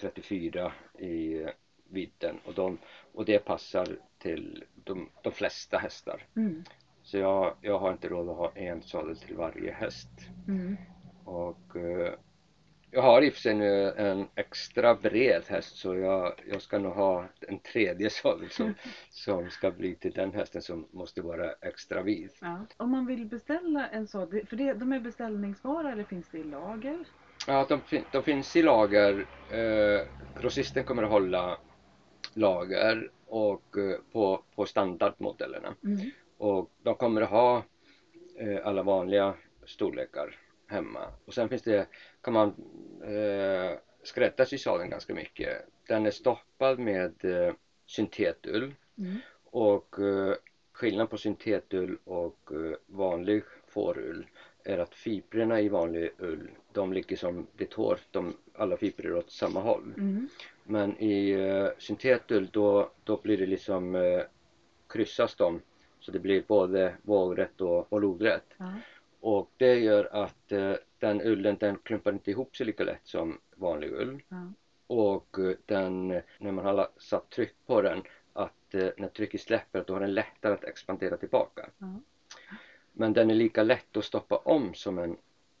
34 0.00 0.72
i 0.98 1.42
eh, 1.42 1.48
vidden 1.88 2.38
och, 2.44 2.54
de, 2.54 2.78
och 3.12 3.24
det 3.24 3.38
passar 3.38 3.98
till 4.18 4.64
de, 4.74 5.08
de 5.22 5.32
flesta 5.32 5.78
hästar. 5.78 6.26
Mm. 6.36 6.64
Så 7.02 7.18
jag, 7.18 7.54
jag 7.60 7.78
har 7.78 7.92
inte 7.92 8.08
råd 8.08 8.28
att 8.28 8.36
ha 8.36 8.52
en 8.54 8.82
sadel 8.82 9.16
till 9.16 9.36
varje 9.36 9.72
häst. 9.72 10.10
Mm. 10.48 10.76
Och 11.24 11.76
eh, 11.76 12.12
jag 12.90 13.02
har 13.02 13.22
i 13.22 13.28
och 13.28 13.32
för 13.32 13.40
sig 13.40 13.54
nu 13.54 13.92
en 13.96 14.28
extra 14.34 14.94
bred 14.94 15.42
häst 15.48 15.76
så 15.76 15.94
jag, 15.94 16.32
jag 16.50 16.62
ska 16.62 16.78
nog 16.78 16.92
ha 16.92 17.24
en 17.40 17.58
tredje 17.58 18.10
sadel 18.10 18.50
som, 18.50 18.74
som 19.10 19.50
ska 19.50 19.70
bli 19.70 19.94
till 19.94 20.12
den 20.12 20.32
hästen 20.32 20.62
som 20.62 20.86
måste 20.90 21.22
vara 21.22 21.52
extra 21.52 22.02
vid. 22.02 22.30
Ja. 22.40 22.66
Om 22.76 22.90
man 22.90 23.06
vill 23.06 23.26
beställa 23.26 23.88
en 23.88 24.06
sadel, 24.06 24.46
för 24.46 24.56
det, 24.56 24.72
de 24.72 24.92
är 24.92 25.00
beställningsbara 25.00 25.92
eller 25.92 26.04
finns 26.04 26.28
det 26.28 26.38
i 26.38 26.44
lager? 26.44 26.98
Ja, 27.46 27.66
de, 27.68 28.02
de 28.12 28.22
finns 28.22 28.56
i 28.56 28.62
lager. 28.62 29.26
Eh, 29.50 30.06
grossisten 30.40 30.84
kommer 30.84 31.02
att 31.02 31.10
hålla 31.10 31.58
lager 32.34 33.10
och 33.26 33.78
eh, 33.78 33.98
på, 34.12 34.42
på 34.54 34.66
standardmodellerna. 34.66 35.74
Mm. 35.84 36.10
Och 36.38 36.70
de 36.82 36.94
kommer 36.94 37.20
att 37.20 37.30
ha 37.30 37.62
eh, 38.38 38.66
alla 38.66 38.82
vanliga 38.82 39.34
storlekar 39.66 40.47
hemma. 40.68 41.12
Och 41.24 41.34
sen 41.34 41.48
finns 41.48 41.62
det, 41.62 41.86
kan 42.20 42.32
man 42.32 42.48
eh, 43.04 43.78
skräddarsy 44.02 44.58
sadeln 44.58 44.90
ganska 44.90 45.14
mycket. 45.14 45.66
Den 45.88 46.06
är 46.06 46.10
stoppad 46.10 46.78
med 46.78 47.24
eh, 47.24 47.54
syntetull 47.86 48.74
Mm. 48.98 49.16
och 49.44 49.98
eh, 49.98 50.34
skillnaden 50.72 51.06
på 51.06 51.18
syntetull 51.18 51.98
och 52.04 52.50
eh, 52.52 52.76
vanlig 52.86 53.42
fårull 53.66 54.26
är 54.64 54.78
att 54.78 54.94
fibrerna 54.94 55.60
i 55.60 55.68
vanlig 55.68 56.10
ull 56.18 56.50
de 56.72 56.92
ligger 56.92 57.16
som 57.16 57.46
ditt 57.56 57.74
hår, 57.74 57.98
de, 58.10 58.36
alla 58.54 58.76
fibrer 58.76 59.14
åt 59.14 59.30
samma 59.30 59.60
håll. 59.60 59.94
Mm. 59.96 60.28
Men 60.64 60.98
i 61.02 61.30
eh, 61.30 61.68
syntetull 61.78 62.48
då, 62.52 62.90
då 63.04 63.16
blir 63.16 63.36
det 63.38 63.46
liksom 63.46 63.94
eh, 63.94 64.22
kryssas 64.88 65.34
de 65.34 65.60
så 66.00 66.12
det 66.12 66.18
blir 66.18 66.42
både 66.46 66.94
vågrätt 67.02 67.60
och, 67.60 67.92
och 67.92 68.00
lodrätt. 68.00 68.54
Ja. 68.56 68.72
Och 69.20 69.50
det 69.56 69.78
gör 69.78 70.08
att 70.24 70.52
eh, 70.52 70.74
den 70.98 71.22
ullen 71.22 71.56
den 71.60 71.78
klumpar 71.78 72.12
inte 72.12 72.30
ihop 72.30 72.56
sig 72.56 72.66
lika 72.66 72.84
lätt 72.84 73.06
som 73.06 73.40
vanlig 73.54 73.92
ull. 73.92 74.22
Ja. 74.28 74.52
Och 74.86 75.38
eh, 75.38 75.56
den, 75.66 76.08
när 76.38 76.52
man 76.52 76.64
har 76.64 76.88
satt 76.96 77.30
tryck 77.30 77.54
på 77.66 77.82
den, 77.82 78.02
att 78.32 78.74
eh, 78.74 78.88
när 78.96 79.08
trycket 79.08 79.40
släpper 79.40 79.84
då 79.86 79.92
har 79.92 80.00
den 80.00 80.14
lättare 80.14 80.52
att 80.52 80.64
expandera 80.64 81.16
tillbaka. 81.16 81.70
Ja. 81.78 82.00
Men 82.92 83.12
den 83.12 83.30
är 83.30 83.34
lika 83.34 83.62
lätt 83.62 83.96
att 83.96 84.04
stoppa 84.04 84.36
om 84.36 84.74
som 84.74 84.98
en 84.98 85.16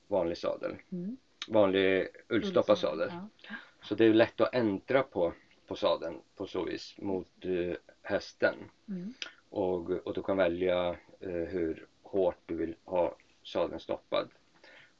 vanlig 0.06 0.38
sadel. 0.38 0.76
Mm. 0.92 1.16
Vanlig 1.48 2.08
ullstoppad 2.28 2.78
sadel. 2.78 3.08
Ja. 3.12 3.54
Så 3.82 3.94
det 3.94 4.04
är 4.04 4.14
lätt 4.14 4.40
att 4.40 4.54
ändra 4.54 5.02
på, 5.02 5.32
på 5.66 5.76
sadeln 5.76 6.20
på 6.36 6.46
så 6.46 6.64
vis 6.64 6.94
mot 6.98 7.28
eh, 7.40 7.76
hästen. 8.02 8.54
Mm. 8.88 9.14
Och, 9.50 9.90
och 9.90 10.14
du 10.14 10.22
kan 10.22 10.36
välja 10.36 10.88
eh, 11.20 11.30
hur 11.30 11.86
hårt 12.02 12.38
du 12.46 12.56
vill 12.56 12.74
ha 12.84 13.16
sadeln 13.48 13.80
stoppad. 13.80 14.28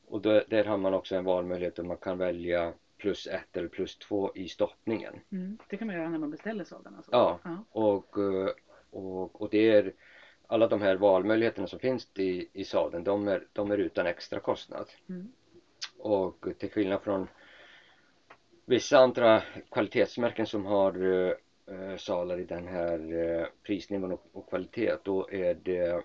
Och 0.07 0.21
då, 0.21 0.43
där 0.49 0.65
har 0.65 0.77
man 0.77 0.95
också 0.95 1.17
en 1.17 1.25
valmöjlighet 1.25 1.77
där 1.77 1.83
man 1.83 1.97
kan 1.97 2.19
välja 2.19 2.73
plus 2.97 3.27
ett 3.27 3.57
eller 3.57 3.69
plus 3.69 3.99
två 3.99 4.33
i 4.35 4.49
stoppningen. 4.49 5.15
Mm. 5.33 5.59
Det 5.69 5.77
kan 5.77 5.87
man 5.87 5.97
göra 5.97 6.09
när 6.09 6.19
man 6.19 6.31
beställer 6.31 6.65
sadeln 6.65 6.97
alltså? 6.97 7.13
Ja. 7.13 7.39
ja. 7.45 7.65
Och, 7.71 8.19
eh, 8.19 8.51
och, 8.91 9.43
och 9.43 9.51
det 9.51 9.71
är 9.71 9.93
alla 10.47 10.69
de 10.69 10.83
här 10.83 10.97
valmöjligheterna 10.97 11.67
som 11.67 11.79
finns 11.79 12.09
i, 12.15 12.49
i 12.53 12.65
sadeln, 12.65 13.05
de 13.05 13.29
är, 13.29 13.47
de 13.53 13.71
är 13.71 13.79
utan 13.79 14.07
extra 14.07 14.41
kostnad. 14.41 14.87
Mm. 15.09 15.33
Och 15.99 16.47
till 16.59 16.71
skillnad 16.71 17.03
från 17.03 17.27
vissa 18.65 18.99
andra 18.99 19.43
kvalitetsmärken 19.71 20.47
som 20.47 20.67
har 20.67 21.03
eh, 21.71 21.97
salar 21.97 22.41
i 22.41 22.45
den 22.45 22.69
här 22.69 23.15
eh, 23.15 23.47
prisnivån 23.63 24.13
och, 24.13 24.27
och 24.33 24.49
kvalitet, 24.49 24.97
då 25.03 25.31
är 25.31 25.55
det, 25.55 26.03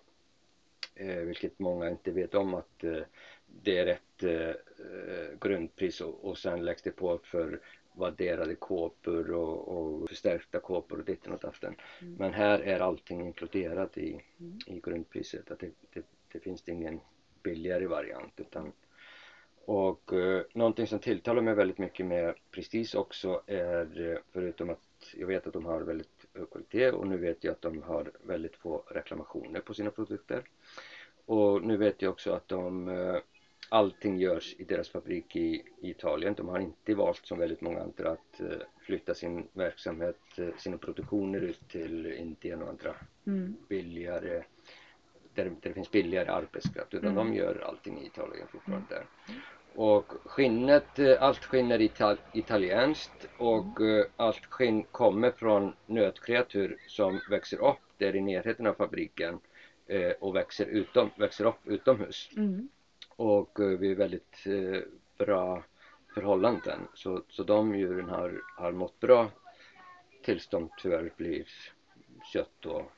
vilket 1.04 1.60
många 1.60 1.90
inte 1.90 2.12
vet 2.12 2.36
om, 2.36 2.54
att 2.54 2.84
eh, 2.84 3.04
det 3.48 3.78
är 3.78 3.86
ett 3.88 4.24
eh, 4.24 4.50
eh, 4.50 5.38
grundpris 5.42 6.02
och, 6.02 6.26
och 6.26 6.38
sen 6.38 6.66
läggs 6.66 6.82
det 6.82 6.92
på 6.92 7.20
för 7.24 7.60
vadderade 7.96 8.56
kåpor 8.56 9.32
och, 9.32 9.68
och 9.68 10.10
förstärkta 10.10 10.60
kåpor 10.60 11.00
och 11.00 11.06
ditten 11.06 11.34
och 11.34 11.40
datten. 11.40 11.76
Mm. 12.02 12.16
Men 12.20 12.34
här 12.34 12.60
är 12.60 12.80
allting 12.80 13.26
inkluderat 13.26 13.98
i, 13.98 14.22
Mm. 14.40 14.60
i 14.66 14.80
grundpriset. 14.80 15.52
Att 15.52 15.60
det, 15.60 15.72
det, 15.94 16.06
det 16.32 16.40
finns 16.40 16.70
ingen 16.70 17.00
billigare 17.44 17.86
variant 17.86 18.40
utan 18.40 18.72
och 19.66 20.14
eh, 20.14 20.44
någonting 20.54 20.88
som 20.88 21.00
tilltalar 21.00 21.42
mig 21.42 21.54
väldigt 21.54 21.78
mycket 21.78 22.06
med 22.06 22.34
Prestige 22.52 22.96
också 22.96 23.42
är 23.48 24.12
eh, 24.12 24.18
förutom 24.32 24.70
att 24.70 24.80
jag 25.14 25.28
vet 25.28 25.48
att 25.48 25.54
de 25.54 25.66
har 25.66 25.82
väldigt 25.82 26.26
hög 26.34 26.50
kvalitet 26.50 26.92
och 26.92 27.08
nu 27.08 27.18
vet 27.18 27.44
jag 27.44 27.52
att 27.52 27.62
de 27.62 27.82
har 27.82 28.12
väldigt 28.24 28.56
få 28.56 28.84
reklamationer 28.88 29.60
på 29.60 29.74
sina 29.74 29.92
produkter. 29.92 30.44
Och 31.26 31.64
nu 31.64 31.78
vet 31.78 32.02
jag 32.02 32.12
också 32.12 32.32
att 32.34 32.48
de 32.48 32.88
eh, 32.88 33.16
allting 33.70 34.18
görs 34.18 34.56
i 34.58 34.64
deras 34.64 34.90
fabrik 34.90 35.36
i, 35.36 35.64
i 35.82 35.90
Italien. 35.90 36.34
De 36.34 36.48
har 36.50 36.60
inte 36.60 36.96
valt 36.96 37.26
som 37.26 37.40
väldigt 37.40 37.62
många 37.62 37.82
andra 37.82 38.12
att 38.12 38.40
eh, 38.40 38.48
flytta 38.82 39.14
sin 39.14 39.48
verksamhet, 39.54 40.20
eh, 40.38 40.48
sina 40.58 40.78
produktioner 40.78 41.42
ut 41.42 41.68
till 41.70 42.06
Indien 42.06 42.62
och 42.62 42.70
andra 42.70 42.96
Mm. 43.28 43.56
billigare 43.70 44.44
där, 45.34 45.44
där 45.46 45.52
det 45.62 45.74
finns 45.74 45.92
billigare 45.92 46.30
arbetskraft 46.30 46.94
utan 46.94 47.12
Mm. 47.12 47.28
de 47.28 47.34
gör 47.34 47.64
allting 47.68 48.02
i 48.02 48.06
Italien 48.06 48.48
fortfarande. 48.48 49.04
Och 49.76 50.14
skinnet, 50.26 51.00
allt 51.20 51.46
skinn 51.46 51.72
är 51.72 51.82
ital 51.82 52.18
italienskt 52.34 53.28
och 53.38 53.82
eh, 53.82 54.06
allt 54.16 54.46
skinn 54.46 54.84
kommer 54.84 55.32
från 55.32 55.74
nötkreatur 55.86 56.78
som 56.88 57.20
växer 57.30 57.58
upp 57.70 57.78
där 57.98 58.16
i 58.16 58.22
närheten 58.22 58.68
av 58.68 58.74
fabriken 58.74 59.40
och 60.20 60.36
växer, 60.36 60.66
utom, 60.66 61.10
växer 61.16 61.46
upp 61.46 61.68
utomhus. 61.68 62.30
Mm. 62.38 62.70
Och 63.16 63.60
eh, 63.60 63.80
vi 63.80 63.92
är 63.92 63.96
väldigt 63.96 64.44
eh, 64.46 64.82
bra 65.18 65.64
förhållanden 66.14 66.80
så, 66.94 67.24
så 67.30 67.44
de 67.44 67.76
djuren 67.76 68.10
har, 68.10 68.42
har 68.58 68.72
mått 68.72 69.00
bra 69.00 69.30
tills 70.24 70.48
de 70.48 70.70
tyvärr 70.78 71.14
blir 71.18 71.48
kött 72.34 72.66
och, 72.66 72.92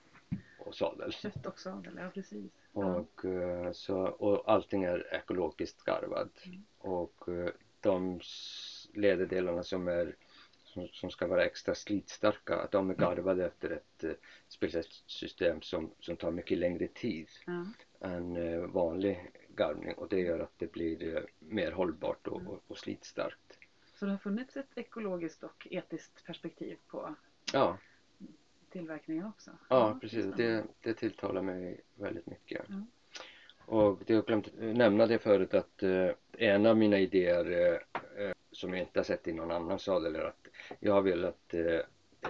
och 0.60 0.76
sadel. 0.76 1.12
Kött 1.12 1.46
och 1.46 1.60
sadel, 1.60 1.94
ja 1.98 2.10
precis. 2.14 2.52
Och, 2.74 3.26
eh, 3.26 3.72
så, 3.72 3.98
och 4.02 4.44
allting 4.52 4.84
är 4.84 5.16
ekologiskt 5.16 5.84
garvad. 5.84 6.30
Mm. 6.46 6.66
Och 6.78 7.30
eh, 7.30 7.50
de 7.82 8.20
lederdelarna 8.94 9.64
som, 9.64 9.88
är, 9.88 10.16
som, 10.76 10.88
som 10.88 11.10
ska 11.12 11.28
vara 11.28 11.46
extra 11.46 11.76
slitstarka, 11.76 12.56
att 12.56 12.72
de 12.72 12.90
är 12.90 12.94
garvade 12.96 13.46
efter 13.46 13.70
ett 13.70 14.04
eh, 14.04 14.12
speciellt 14.48 15.04
system 15.06 15.62
som, 15.62 15.92
som 16.00 16.18
tar 16.18 16.32
mycket 16.32 16.58
längre 16.58 16.88
tid 16.88 17.28
Ja. 17.46 17.66
än 18.08 18.36
eh, 18.38 18.60
vanlig 18.60 19.32
garvning 19.56 19.94
och 19.94 20.10
det 20.10 20.20
gör 20.20 20.40
att 20.40 20.54
det 20.58 20.72
blir 20.72 21.16
eh, 21.18 21.24
mer 21.40 21.72
hållbart 21.72 22.28
och, 22.28 22.42
och, 22.48 22.64
och 22.68 22.78
slitstarkt. 22.78 23.58
Så 24.00 24.06
det 24.06 24.12
har 24.12 24.18
funnits 24.18 24.58
ett 24.58 24.78
ekologiskt 24.78 25.44
och 25.44 25.68
etiskt 25.72 26.26
perspektiv 26.26 26.78
på 26.88 27.16
Ja, 27.54 27.78
tillverkningen 28.70 29.26
också? 29.26 29.52
ja 29.70 29.98
precis. 30.02 30.20
spännande. 30.26 30.44
Det, 30.44 30.64
det 30.82 30.94
tilltalar 30.94 31.42
mig 31.42 31.82
väldigt 31.96 32.26
mycket. 32.26 32.66
Ja. 32.68 32.86
Och 33.68 34.00
det 34.06 34.14
jag 34.14 34.26
glömt 34.26 34.50
nämna 34.58 35.08
det 35.08 35.20
förut 35.20 35.54
att 35.54 35.84
eh, 35.84 36.10
en 36.38 36.66
av 36.66 36.78
mina 36.78 37.00
idéer 37.00 37.52
eh, 37.52 38.26
eh, 38.26 38.34
som 38.52 38.74
jag 38.74 38.80
inte 38.82 39.00
har 39.00 39.04
sett 39.04 39.28
i 39.28 39.34
någon 39.34 39.52
annan 39.52 39.80
sadel 39.80 40.16
är 40.16 40.20
att 40.24 40.45
jag 40.80 40.94
har 40.94 41.02
velat 41.02 41.54
eh, 41.54 41.62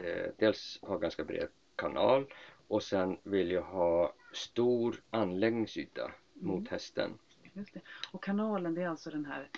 eh, 0.03 0.31
dels 0.37 0.79
ha 0.81 0.97
ganska 0.97 1.23
bred 1.23 1.47
kanal 1.75 2.25
och 2.67 2.83
sen 2.83 3.17
vill 3.23 3.51
jag 3.51 3.61
ha 3.61 4.13
stor 4.33 4.95
anläggningsyta 5.09 6.11
mot 6.33 6.59
Mm. 6.59 6.67
hästen. 6.71 7.11
Just 7.53 7.73
det. 7.73 7.81
Och 8.11 8.23
kanalen 8.23 8.73
det 8.73 8.81
är 8.81 8.87
alltså 8.87 9.09
den 9.09 9.25
här 9.25 9.49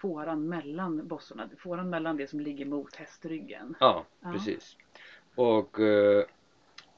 fåran 0.00 0.48
mellan 0.48 1.08
bossorna. 1.08 1.48
Fåran 1.58 1.90
mellan 1.90 2.16
det 2.16 2.26
som 2.26 2.40
ligger 2.40 2.64
mot 2.66 2.96
hästryggen. 2.96 3.74
Ja, 3.80 4.04
Ja. 4.20 4.32
precis. 4.32 4.76
och 5.34 5.80
eh, 5.80 6.24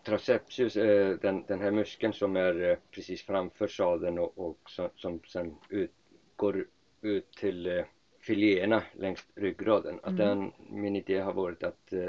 traceptius 0.05 0.77
är 0.77 1.19
den, 1.23 1.45
den 1.49 1.61
här 1.61 1.71
muskeln 1.71 2.13
som 2.13 2.37
är 2.37 2.71
eh, 2.71 2.77
precis 2.91 3.23
framför 3.23 3.69
sadeln 3.69 4.19
och, 4.19 4.39
och 4.39 4.71
som, 4.71 4.89
som 4.97 5.21
sen 5.27 5.55
ut, 5.69 5.93
går 6.37 6.67
ut 7.01 7.33
till 7.33 7.67
eh, 7.67 7.85
filéerna 8.27 8.83
längs 8.93 9.27
ryggraden. 9.35 9.99
Att 10.03 10.13
Mm. 10.13 10.17
den, 10.17 10.53
min 10.71 10.97
idé 10.97 11.19
har 11.19 11.33
varit 11.33 11.63
att 11.63 11.93
eh, 11.93 12.09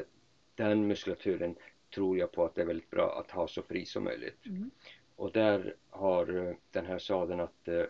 den 0.55 0.87
muskulaturen 0.87 1.55
tror 1.95 2.17
jag 2.17 2.31
på 2.31 2.45
att 2.45 2.55
det 2.55 2.61
är 2.61 2.65
väldigt 2.65 2.89
bra 2.89 3.19
att 3.19 3.31
ha 3.31 3.47
så 3.47 3.61
fri 3.61 3.85
som 3.85 4.03
möjligt. 4.03 4.45
Mm. 4.45 4.71
Och 5.15 5.31
där 5.31 5.75
har 5.89 6.47
eh, 6.47 6.55
den 6.71 6.85
här 6.85 6.99
sadeln 6.99 7.39
att 7.39 7.67
eh, 7.67 7.83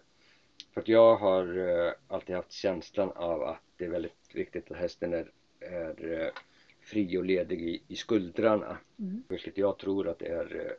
för 0.73 0.81
att 0.81 0.87
jag 0.87 1.15
har 1.15 1.57
eh, 1.57 1.91
alltid 2.07 2.35
haft 2.35 2.51
känslan 2.51 3.11
av 3.11 3.43
att 3.43 3.61
det 3.77 3.85
är 3.85 3.89
väldigt 3.89 4.35
viktigt 4.35 4.71
att 4.71 4.77
hästen 4.77 5.13
är, 5.13 5.31
är 5.59 6.31
fri 6.81 7.17
och 7.17 7.23
ledig 7.23 7.61
i, 7.61 7.81
i 7.87 7.95
skuldrarna. 7.95 8.77
Mm. 8.99 9.23
Vilket 9.27 9.57
jag 9.57 9.77
tror 9.77 10.07
att 10.07 10.19
det 10.19 10.27
är 10.27 10.75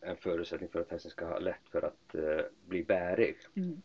en 0.00 0.16
förutsättning 0.16 0.68
för 0.68 0.80
att 0.80 0.90
hästen 0.90 1.10
ska 1.10 1.26
ha 1.26 1.38
lätt 1.38 1.68
för 1.70 1.82
att 1.82 2.14
bli 2.66 2.82
bärig 2.84 3.36
Mm. 3.56 3.82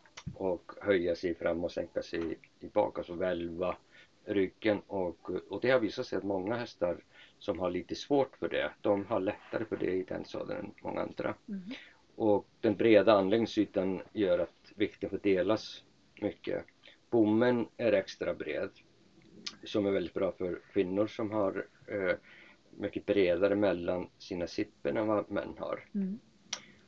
Höja 0.82 1.16
sig 1.16 1.36
fram 1.36 1.64
och 1.64 1.72
sänka 1.72 2.02
sig 2.02 2.40
i 2.60 2.68
bak, 2.68 2.98
alltså 2.98 3.14
välva 3.14 3.78
ryggen 4.26 4.82
och, 4.88 5.30
och 5.50 5.62
det 5.62 5.70
har 5.70 5.80
visat 5.80 6.08
sig 6.08 6.18
att 6.18 6.24
många 6.24 6.56
hästar 6.56 7.04
som 7.40 7.60
har 7.60 7.72
lite 7.72 7.96
svårt 7.96 8.38
för 8.38 8.50
det, 8.50 8.72
de 8.82 9.06
har 9.06 9.20
lättare 9.20 9.66
för 9.66 9.78
det 9.78 9.92
i 9.92 10.04
den 10.04 10.26
sadeln 10.26 10.60
än 10.60 10.72
många 10.84 11.02
andra. 11.02 11.36
Mm. 11.48 11.62
Och 12.16 12.48
den 12.62 12.76
breda 12.76 13.14
anläggningsytan 13.14 14.02
gör 14.14 14.40
att 14.40 14.72
vikten 14.76 15.10
fördelas 15.10 15.84
mycket. 16.22 16.66
Bommen 17.10 17.68
är 17.78 17.92
extra 17.92 18.34
bred 18.34 18.70
som 19.64 19.86
är 19.86 19.92
väldigt 19.92 20.14
bra 20.14 20.32
för 20.32 20.60
kvinnor 20.74 21.08
som 21.08 21.32
har 21.32 21.68
eh, 21.88 22.16
mycket 22.78 23.06
bredare 23.06 23.56
mellan 23.56 24.10
sina 24.18 24.48
sippen 24.48 24.98
än 24.98 25.08
vad 25.08 25.32
män 25.32 25.56
har. 25.58 25.86
Mm. 25.96 26.20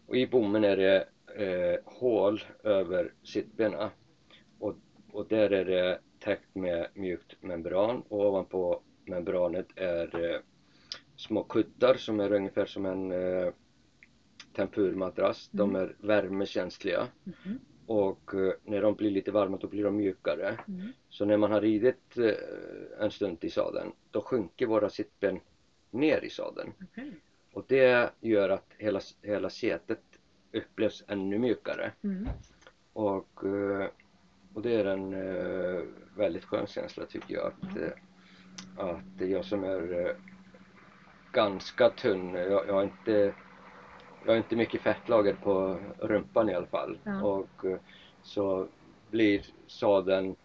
Och 0.05 0.15
i 0.15 0.27
bommen 0.27 0.63
är 0.63 0.77
det 0.77 1.07
eh, 1.35 1.79
hål 1.85 2.43
över 2.63 3.13
sittbena 3.23 3.91
och, 4.59 4.75
och 5.11 5.27
där 5.27 5.49
är 5.49 5.65
det 5.65 5.99
täckt 6.19 6.55
med 6.55 6.87
mjukt 6.93 7.43
membran 7.43 8.01
och 8.09 8.19
ovanpå 8.25 8.81
membranet 9.05 9.67
är 9.75 10.25
eh, 10.33 10.39
små 11.15 11.43
kuddar 11.43 11.93
som 11.93 12.19
är 12.19 12.31
ungefär 12.33 12.65
som 12.65 12.85
en 12.85 13.11
eh, 13.11 13.53
tempurmadrass. 14.55 15.49
De 15.51 15.69
Mm. 15.69 15.81
är 15.81 15.95
värmekänsliga 15.99 17.07
Mhm. 17.23 17.59
och 17.85 18.33
eh, 18.33 18.53
när 18.63 18.81
de 18.81 18.95
blir 18.95 19.11
lite 19.11 19.31
varma 19.31 19.57
då 19.57 19.67
blir 19.67 19.83
de 19.83 19.97
mjukare. 19.97 20.59
Mm. 20.67 20.87
Så 21.09 21.25
när 21.25 21.37
man 21.37 21.51
har 21.51 21.61
ridit 21.61 22.17
eh, 22.17 22.33
en 22.99 23.11
stund 23.11 23.37
i 23.43 23.49
sadeln 23.49 23.91
då 24.11 24.21
sjunker 24.21 24.65
våra 24.65 24.89
sittben 24.89 25.39
ner 25.91 26.23
i 26.23 26.29
sadeln 26.29 26.73
Okej. 26.91 27.11
och 27.53 27.65
det 27.67 28.09
gör 28.21 28.49
att 28.49 28.73
hela, 28.77 28.99
hela 29.21 29.49
sätet 29.49 29.99
upplevs 30.53 31.03
ännu 31.07 31.37
mjukare 31.39 31.91
Mm. 32.03 32.27
och, 32.93 33.43
eh, 33.43 33.87
och 34.53 34.61
det 34.61 34.75
är 34.75 34.85
en 34.85 35.13
eh, 35.13 35.81
väldigt 36.17 36.43
skön 36.45 36.67
känsla 36.67 37.05
tycker 37.05 37.33
jag 37.33 37.45
att, 37.47 37.77
eh, 37.77 37.91
att 38.87 39.29
jag 39.29 39.45
som 39.45 39.63
är 39.63 40.15
ganska 41.31 41.89
tunn, 41.89 42.33
jag, 42.33 42.67
jag 42.67 42.73
har 42.73 42.83
inte 42.83 43.33
jag 44.25 44.31
har 44.31 44.37
inte 44.37 44.55
mycket 44.55 44.81
fettlager 44.81 45.33
på 45.33 45.79
rumpan 45.99 46.49
i 46.49 46.53
alla 46.53 46.65
fall 46.65 46.97
Ja. 47.03 47.23
och 47.23 47.65
så 48.21 48.67
blir 49.11 49.45
sadeln 49.67 50.35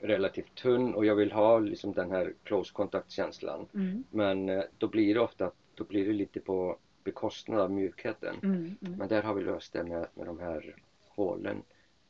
relativt 0.00 0.54
tunn 0.54 0.94
och 0.94 1.06
jag 1.06 1.14
vill 1.14 1.32
ha 1.32 1.58
liksom 1.58 1.92
den 1.92 2.10
här 2.10 2.34
close 2.44 2.72
contact 2.72 3.10
känslan 3.10 3.66
Mm. 3.74 4.04
men 4.10 4.62
då 4.78 4.88
blir 4.88 5.14
det 5.14 5.20
ofta 5.20 5.50
då 5.74 5.84
blir 5.84 6.06
det 6.06 6.12
lite 6.12 6.40
på 6.40 6.76
bekostnad 7.08 7.60
av 7.60 7.70
mjukheten 7.70 8.36
Mm. 8.42 8.56
Mm. 8.56 8.98
men 8.98 9.08
där 9.08 9.22
har 9.22 9.34
vi 9.34 9.42
löst 9.44 9.72
det 9.72 9.84
med, 9.84 10.06
med 10.14 10.26
de 10.26 10.38
här 10.38 10.74
hålen 11.08 11.62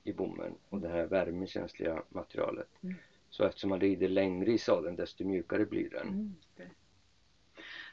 i 0.04 0.12
bommen 0.12 0.54
och 0.68 0.80
det 0.80 0.88
här 0.88 1.06
värmekänsliga 1.06 2.02
materialet. 2.08 2.68
Mm. 2.82 2.94
Så 3.30 3.44
eftersom 3.44 3.70
man 3.70 3.80
rider 3.80 4.08
längre 4.08 4.52
i 4.52 4.58
sadeln 4.58 4.96
desto 4.96 5.24
mjukare 5.24 5.64
blir 5.66 5.90
den. 5.90 6.08
Mm, 6.08 6.34
okej. 6.54 6.70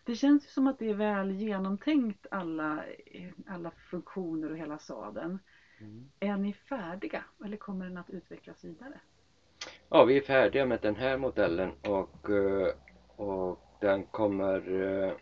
Det 0.04 0.16
känns 0.16 0.46
ju 0.46 0.50
som 0.50 0.68
att 0.68 0.80
det 0.80 0.90
är 0.90 0.94
väl 0.94 1.32
genomtänkt 1.32 2.28
alla, 2.32 2.84
alla 3.48 3.72
funktioner 3.72 4.52
och 4.52 4.58
hela 4.58 4.78
sadeln. 4.78 5.40
Mm. 5.80 6.10
Är 6.20 6.38
ni 6.38 6.54
färdiga 6.54 7.24
eller 7.46 7.58
kommer 7.58 7.86
den 7.86 7.98
att 7.98 8.10
utvecklas 8.10 8.64
vidare? 8.64 9.00
Ja, 9.90 10.04
vi 10.04 10.18
är 10.18 10.22
färdiga 10.22 10.66
med 10.66 10.80
den 10.82 10.96
här 10.96 11.18
modellen 11.18 11.72
och, 11.82 12.30
eh, 12.30 12.74
och 13.16 13.60
den 13.82 14.04
kommer 14.04 14.82
eh, 14.84 15.14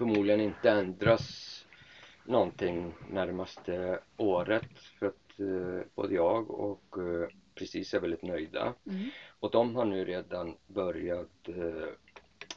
förmodligen 0.00 0.40
inte 0.40 0.70
ändras 0.70 1.56
någonting 2.24 2.94
närmaste 3.10 4.00
året 4.16 4.78
för 4.78 5.06
att 5.06 5.40
eh, 5.40 5.86
både 5.94 6.14
jag 6.14 6.50
och 6.50 6.98
eh, 6.98 7.28
precis 7.54 7.94
är 7.94 8.00
väldigt 8.00 8.22
nöjda. 8.22 8.74
Mm. 8.86 9.08
Och 9.40 9.50
de 9.50 9.76
har 9.76 9.84
nu 9.84 10.04
redan 10.04 10.56
börjat 10.66 11.48
eh, 11.48 11.82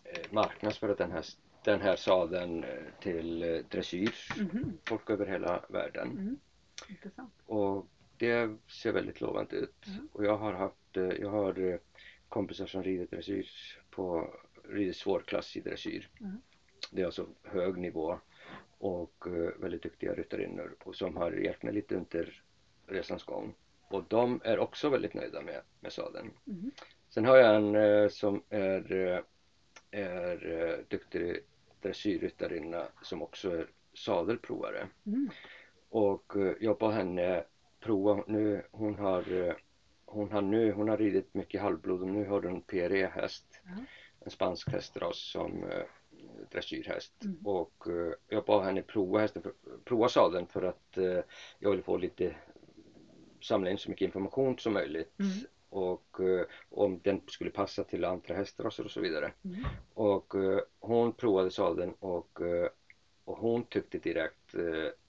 eh, 0.03 0.31
marknadsföra 0.31 0.95
den 0.95 1.11
här, 1.11 1.25
den 1.63 1.81
här 1.81 1.95
sadeln 1.95 2.63
eh, 2.63 2.83
till 2.99 3.43
eh, 3.43 3.59
dressyr, 3.69 4.13
Mhm. 4.37 4.77
folk 4.85 5.09
över 5.09 5.25
hela 5.25 5.65
världen. 5.69 6.11
Mm. 6.11 6.39
Intressant. 6.89 7.33
Och 7.45 7.87
det 8.17 8.57
ser 8.67 8.91
väldigt 8.91 9.21
lovande 9.21 9.55
ut. 9.55 9.87
Mm. 9.87 10.07
Och 10.13 10.25
jag 10.25 10.37
har 10.37 10.53
haft, 10.53 10.97
eh, 10.97 11.03
jag 11.03 11.29
har 11.29 11.79
kompisar 12.29 12.65
som 12.65 12.83
rider 12.83 13.07
dressyr 13.11 13.49
på, 13.89 14.33
rider 14.69 14.93
svårklass 14.93 15.55
i 15.57 15.59
dressyr. 15.61 16.09
Mm. 16.91 16.95
Det 16.95 17.01
är 17.01 17.05
alltså 17.05 17.25
hög 17.43 17.77
nivå 17.77 18.19
och 18.83 19.27
eh, 19.27 19.59
väldigt 19.59 19.83
duktiga 19.83 20.13
ryttarinnor 20.13 20.75
och 20.83 20.95
som 20.95 21.17
har 21.17 21.31
hjälpt 21.31 21.63
mig 21.63 21.73
lite 21.73 21.95
under 21.95 22.43
resans 22.87 23.23
gång. 23.23 23.55
Och 23.89 24.03
de 24.07 24.41
är 24.43 24.59
också 24.59 24.89
väldigt 24.89 25.13
nöjda 25.13 25.41
med, 25.41 25.61
med 25.79 25.93
sadeln. 25.93 26.31
Mm. 26.47 26.71
Sen 27.09 27.25
har 27.25 27.37
jag 27.37 27.55
en 27.55 27.75
eh, 27.75 28.09
som 28.09 28.43
är, 28.49 28.91
eh, 28.91 29.19
är 29.91 30.85
duktig 30.89 31.39
dressyrryttarinna 31.81 32.87
som 33.01 33.21
också 33.21 33.51
är 33.51 33.67
sadelprovare. 33.93 34.87
Mm. 35.05 35.29
Och 35.89 36.33
jag 36.59 36.77
bad 36.77 36.93
henne 36.93 37.43
prova, 37.79 38.23
nu 38.27 38.63
hon 38.71 38.95
har 38.95 39.55
hon 40.05 40.31
har 40.31 40.41
nu, 40.41 40.71
hon 40.71 40.89
har 40.89 40.97
ridit 40.97 41.33
mycket 41.33 41.61
halvblod 41.61 42.01
och 42.01 42.07
nu 42.07 42.25
har 42.25 42.41
hon 42.41 42.61
PRE 42.61 43.11
häst. 43.13 43.61
Ja. 43.63 43.83
En 44.25 44.31
spansk 44.31 44.69
hästras 44.69 45.17
som 45.17 45.65
dressyrhäst. 46.51 47.23
Mm. 47.23 47.37
Och 47.43 47.87
eh, 47.87 48.13
jag 48.27 48.45
bad 48.45 48.65
henne 48.65 48.81
prova 48.81 49.19
hästen, 49.19 49.41
för, 49.41 49.53
prova 49.83 50.09
sadeln 50.09 50.47
för 50.47 50.61
att 50.61 50.97
eh, 50.97 51.19
jag 51.59 51.69
ville 51.69 51.83
få 51.83 51.97
lite 51.97 52.35
samla 53.41 53.69
in 53.69 53.77
så 53.77 53.89
mycket 53.89 54.05
information 54.05 54.57
som 54.59 54.73
möjligt 54.73 55.19
Mm. 55.19 55.31
och 55.69 56.19
eh, 56.19 56.45
om 56.69 56.99
den 57.03 57.21
skulle 57.27 57.49
passa 57.49 57.83
till 57.83 58.05
andra 58.05 58.35
hästraser 58.35 58.85
och 58.85 58.91
så 58.91 59.01
vidare. 59.01 59.31
Mm. 59.43 59.65
Och 59.93 60.33
hon 60.79 61.13
provade 61.13 61.51
sadeln 61.51 61.93
och, 61.99 62.41
och 63.25 63.37
hon 63.37 63.63
tyckte 63.63 63.97
direkt 63.97 64.55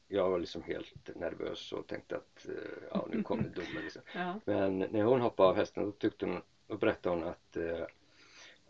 jag 0.08 0.30
var 0.30 0.38
liksom 0.38 0.62
helt 0.62 1.16
nervös 1.16 1.72
och 1.72 1.86
tänkte 1.86 2.16
att 2.16 2.46
ja 2.90 3.08
nu 3.10 3.22
kommer 3.22 3.42
domen 3.54 3.82
liksom. 3.82 4.02
Ja. 4.14 4.40
Men 4.44 4.78
när 4.78 5.02
hon 5.02 5.20
hoppade 5.20 5.48
av 5.48 5.56
hästen 5.56 5.84
då 5.84 5.92
tyckte 5.92 6.26
hon, 6.26 6.42
då 6.66 6.76
berättade 6.76 7.16
hon 7.16 7.28
att, 7.28 7.56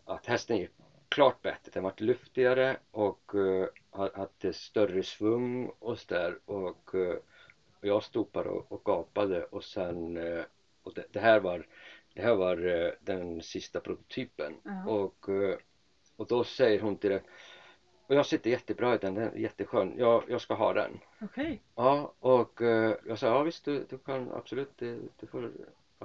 att 0.05 0.25
hästen 0.25 0.57
gick 0.57 0.71
klart 1.15 1.41
bättre. 1.41 1.71
Den 1.73 1.83
var 1.83 1.93
luftigare 1.97 2.77
och 2.91 3.35
eh, 3.35 3.67
ha- 3.91 4.09
hade 4.13 4.53
större 4.53 5.03
svung 5.03 5.71
och 5.79 5.99
sådär 5.99 6.37
och, 6.45 6.95
eh, 6.95 7.17
och 7.81 7.87
jag 7.87 8.03
stod 8.03 8.27
och, 8.37 8.71
och 8.71 8.81
gapade 8.85 9.43
och 9.43 9.63
sen 9.63 10.17
eh, 10.17 10.43
och 10.83 10.93
det, 10.93 11.03
det 11.09 11.19
här 11.19 11.39
var 11.39 11.65
det 12.13 12.21
här 12.21 12.35
var 12.35 12.65
eh, 12.67 12.91
den 12.99 13.41
sista 13.41 13.79
prototypen 13.79 14.53
Ja. 14.63 14.83
och, 14.85 15.29
eh, 15.29 15.55
och 16.17 16.27
då 16.27 16.43
säger 16.43 16.79
hon 16.79 16.95
direkt 16.95 17.25
och 18.07 18.15
jag 18.15 18.25
sitter 18.25 18.49
jättebra 18.49 18.93
i 18.93 18.97
den, 18.97 19.13
den 19.13 19.23
är 19.33 19.37
jätteskön, 19.37 19.93
jag, 19.97 20.23
jag 20.27 20.41
ska 20.41 20.53
ha 20.53 20.73
den. 20.73 20.99
Okej. 21.21 21.61
Ja, 21.75 22.11
och 22.19 22.61
eh, 22.61 22.95
jag 23.05 23.19
sa 23.19 23.27
ja 23.27 23.41
visst 23.43 23.65
du, 23.65 23.85
du 23.89 23.97
kan 23.97 24.31
absolut, 24.31 24.69
du, 24.77 25.09
du 25.19 25.27
får 25.27 25.51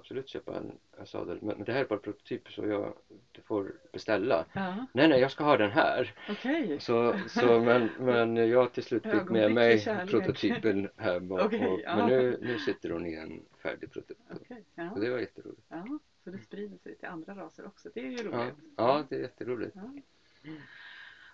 absolut 0.00 0.28
köpa 0.28 0.56
en, 0.56 0.72
en 0.98 1.06
sadel 1.06 1.38
men, 1.42 1.56
men 1.56 1.64
det 1.64 1.72
här 1.72 1.80
är 1.80 1.84
bara 1.88 1.98
prototyp 1.98 2.48
så 2.52 2.66
jag, 2.66 2.94
du 3.32 3.42
får 3.42 3.72
beställa. 3.92 4.44
Ja. 4.52 4.86
Nej 4.92 5.08
nej 5.08 5.20
jag 5.20 5.30
ska 5.30 5.44
ha 5.44 5.56
den 5.56 5.70
här. 5.70 6.14
Okej. 6.30 6.80
Så, 6.80 7.14
så 7.28 7.60
men, 7.60 7.90
men 7.98 8.36
jag 8.36 8.72
till 8.72 8.82
slut 8.82 9.02
fick 9.02 9.30
med 9.30 9.52
mig 9.52 9.80
kärlek. 9.80 10.10
prototypen 10.10 10.88
hem 10.96 11.32
och, 11.32 11.40
Okej, 11.40 11.66
och, 11.66 11.80
ja. 11.84 11.96
men 11.96 12.08
nu, 12.08 12.38
nu 12.40 12.58
sitter 12.58 12.90
hon 12.90 13.06
i 13.06 13.14
en 13.14 13.42
färdig 13.62 13.92
prototyp. 13.92 14.18
Okej. 14.30 14.64
Ja. 14.74 14.90
Och 14.90 15.00
det 15.00 15.10
var 15.10 15.18
jätteroligt. 15.18 15.62
ja. 15.68 15.98
Så 16.24 16.30
det 16.30 16.38
sprider 16.38 16.78
sig 16.78 16.98
till 16.98 17.08
andra 17.08 17.34
raser 17.34 17.66
också. 17.66 17.88
Det 17.94 18.00
är 18.00 18.10
ju 18.10 18.16
roligt. 18.16 18.54
ja 18.76 19.04
det 19.08 19.16
är 19.16 19.20
jätteroligt. 19.20 19.76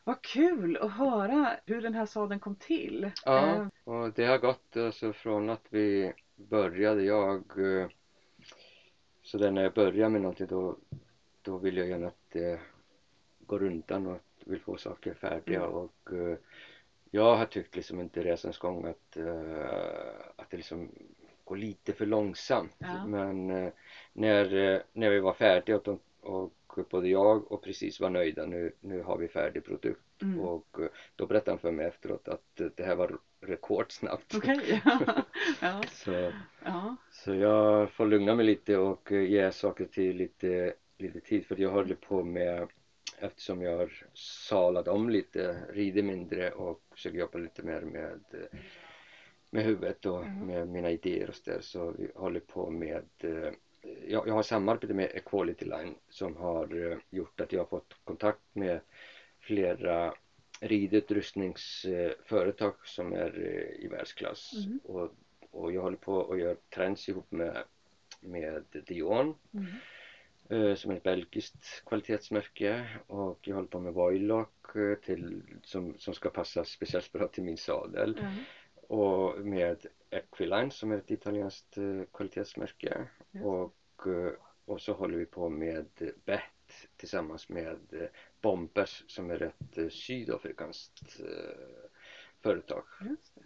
Vad 0.05 0.23
kul 0.23 0.77
att 0.77 0.93
höra 0.93 1.51
hur 1.67 1.83
den 1.83 1.95
här 1.95 2.07
sadeln 2.07 2.41
kom 2.41 2.57
till. 2.57 3.05
Eh, 3.05 3.11
Ja, 3.25 3.71
och 3.85 4.13
det 4.13 4.25
har 4.25 4.39
gått 4.39 4.77
alltså 4.77 5.13
från 5.13 5.51
att 5.51 5.67
vi 5.71 6.13
började, 6.37 7.03
jag 7.03 7.37
eh, 7.81 7.89
så 9.27 9.39
där 9.39 9.51
när 9.51 9.63
jag 9.63 9.73
börjar 9.73 10.09
med 10.09 10.21
någonting 10.21 10.47
då, 10.47 10.77
då 11.43 11.59
vill 11.59 11.77
jag 11.77 11.89
gärna 11.89 12.07
att 12.07 12.31
det 12.33 12.61
går 13.47 13.63
undan 13.63 14.07
och 14.07 14.15
att, 14.15 14.23
vill 14.45 14.61
få 14.61 14.77
saker 14.77 15.15
färdiga 15.15 15.61
Mm. 15.63 15.75
och 15.75 16.13
eh, 16.13 16.39
jag 17.11 17.37
har 17.37 17.47
tyckt 17.47 17.77
liksom 17.77 18.01
inte 18.01 18.23
resans 18.25 18.59
gång 18.59 18.87
att, 18.87 19.17
eh, 19.17 20.31
att 20.37 20.51
det 20.51 20.57
liksom 20.57 20.89
går 21.45 21.57
lite 21.57 21.93
för 21.93 22.07
långsamt 22.07 22.75
Ja. 22.79 23.07
men 23.07 23.51
eh, 23.51 23.73
när, 24.13 24.55
eh, 24.55 24.81
när 24.93 25.11
vi 25.11 25.21
var 25.21 25.33
färdiga 25.33 25.77
och, 25.77 25.83
de, 25.83 25.99
och 26.21 26.53
både 26.91 27.09
jag 27.09 27.53
och 27.53 27.63
precis 27.63 28.01
var 28.01 28.11
nöjda 28.11 28.47
nu, 28.47 28.73
nu 28.81 29.03
har 29.03 29.19
vi 29.19 29.29
färdig 29.29 29.65
produkt 29.65 30.06
Mm. 30.23 30.41
och 30.41 30.79
eh, 30.81 30.89
då 31.17 31.27
berättade 31.27 31.51
han 31.51 31.59
för 31.59 31.71
mig 31.71 31.87
efteråt 31.87 32.29
att 32.29 32.61
eh, 32.61 32.67
det 32.77 32.85
här 32.85 32.97
var 32.97 33.19
rekordsnabbt 33.41 34.35
Okej. 34.35 34.83
ja. 35.61 35.83
så, 35.93 36.33
ja. 36.65 36.97
så 37.11 37.35
jag 37.35 37.91
får 37.91 38.07
lugna 38.07 38.35
mig 38.35 38.47
lite 38.47 38.77
och 38.77 39.13
eh, 39.13 39.23
ge 39.23 39.53
saker 39.53 39.85
till 39.85 40.17
lite, 40.17 40.75
lite 40.99 41.21
tid 41.21 41.47
för 41.47 41.61
jag 41.61 41.71
håller 41.71 41.95
på 41.95 42.23
med 42.23 42.69
eftersom 43.19 43.63
jag 43.63 43.77
har 43.77 43.93
salat 44.49 44.89
om 44.89 45.11
lite, 45.11 45.57
rider 45.73 46.03
mindre 46.03 46.51
och 46.51 46.83
försöker 46.91 47.19
jobba 47.19 47.39
lite 47.39 47.63
mer 47.63 47.81
med 47.81 48.21
med 49.51 49.65
huvudet 49.65 50.07
och 50.07 50.23
Mm. 50.23 50.47
med 50.47 50.69
mina 50.69 50.91
idéer 50.91 51.29
och 51.29 51.35
så 51.35 51.51
där 51.51 51.61
så 51.61 51.91
vi 51.91 52.11
håller 52.15 52.41
på 52.41 52.71
med 52.71 53.05
jag, 54.07 54.29
jag 54.29 54.35
har 54.35 54.43
samarbete 54.43 54.95
med 54.95 55.11
Equality 55.15 55.65
Line 55.65 55.95
som 56.09 56.37
har 56.37 56.99
gjort 57.11 57.41
att 57.41 57.53
jag 57.53 57.61
har 57.61 57.67
fått 57.67 57.97
kontakt 58.05 58.41
med 58.53 58.81
flera 59.47 60.15
ridutrustningsföretag 60.61 62.75
som 62.85 63.13
är 63.13 63.39
eh, 63.39 63.85
i 63.85 63.89
världsklass 63.89 64.53
Mm. 64.67 64.81
och, 64.85 65.11
och 65.51 65.73
jag 65.73 65.83
håller 65.83 65.97
på 65.97 66.15
och 66.15 66.39
gör 66.39 66.57
trends 66.75 67.09
ihop 67.09 67.33
med, 67.33 67.65
med 68.21 68.65
Dion 68.87 69.35
Mm. 69.55 69.67
eh, 70.51 70.75
som 70.75 70.91
är 70.91 70.97
ett 70.97 71.03
belgiskt 71.03 71.83
kvalitetsmärke 71.87 72.87
och 73.07 73.39
jag 73.49 73.55
håller 73.55 73.69
på 73.69 73.81
med 73.81 73.93
Voilock 73.93 74.77
eh, 74.77 74.95
till, 74.95 75.43
som, 75.63 75.99
som 75.99 76.15
ska 76.15 76.31
passa 76.31 76.65
speciellt 76.65 77.13
bra 77.13 77.29
till 77.29 77.43
min 77.43 77.57
sadel 77.57 78.19
Ja. 78.21 78.31
och 78.89 79.47
med 79.47 79.87
Equiline 80.11 80.71
som 80.71 80.93
är 80.93 80.99
ett 80.99 81.11
italienskt 81.11 81.79
kvalitetsmärke 82.13 83.09
och, 83.43 83.75
och 84.65 84.81
så 84.81 84.93
håller 84.93 85.19
vi 85.19 85.27
på 85.27 85.49
med 85.49 85.87
Bett 86.25 86.43
tillsammans 86.97 87.49
med 87.49 88.09
Bombers 88.41 89.05
som 89.07 89.31
är 89.31 89.43
ett 89.43 89.79
eh, 89.79 89.89
sydafrikanskt 89.89 91.21
eh, 91.21 91.91
företag 92.43 92.83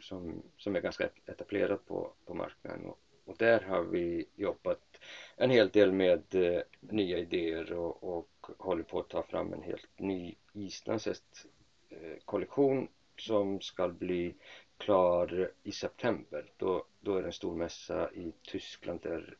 som, 0.00 0.42
som 0.56 0.76
är 0.76 0.80
ganska 0.80 1.08
etablerat 1.26 1.86
på, 1.86 2.12
på 2.24 2.34
marknaden 2.34 2.86
och, 2.86 2.98
och 3.24 3.36
där 3.38 3.60
har 3.60 3.82
vi 3.82 4.24
jobbat 4.34 5.00
en 5.36 5.50
hel 5.50 5.68
del 5.68 5.92
med 5.92 6.34
eh, 6.34 6.62
nya 6.80 7.18
idéer 7.18 7.72
och, 7.72 8.18
och 8.18 8.46
håller 8.58 8.82
på 8.82 8.98
att 8.98 9.08
ta 9.08 9.22
fram 9.22 9.52
en 9.52 9.62
helt 9.62 9.98
ny 9.98 10.34
islandshäst 10.52 11.46
eh, 11.88 12.16
kollektion 12.24 12.88
som 13.16 13.60
ska 13.60 13.88
bli 13.88 14.34
klar 14.78 15.50
i 15.62 15.72
september. 15.72 16.52
Då, 16.56 16.84
då 17.00 17.16
är 17.16 17.22
det 17.22 17.28
en 17.28 17.32
stor 17.32 17.56
mässa 17.56 18.10
i 18.12 18.32
Tyskland 18.42 19.00
där 19.02 19.36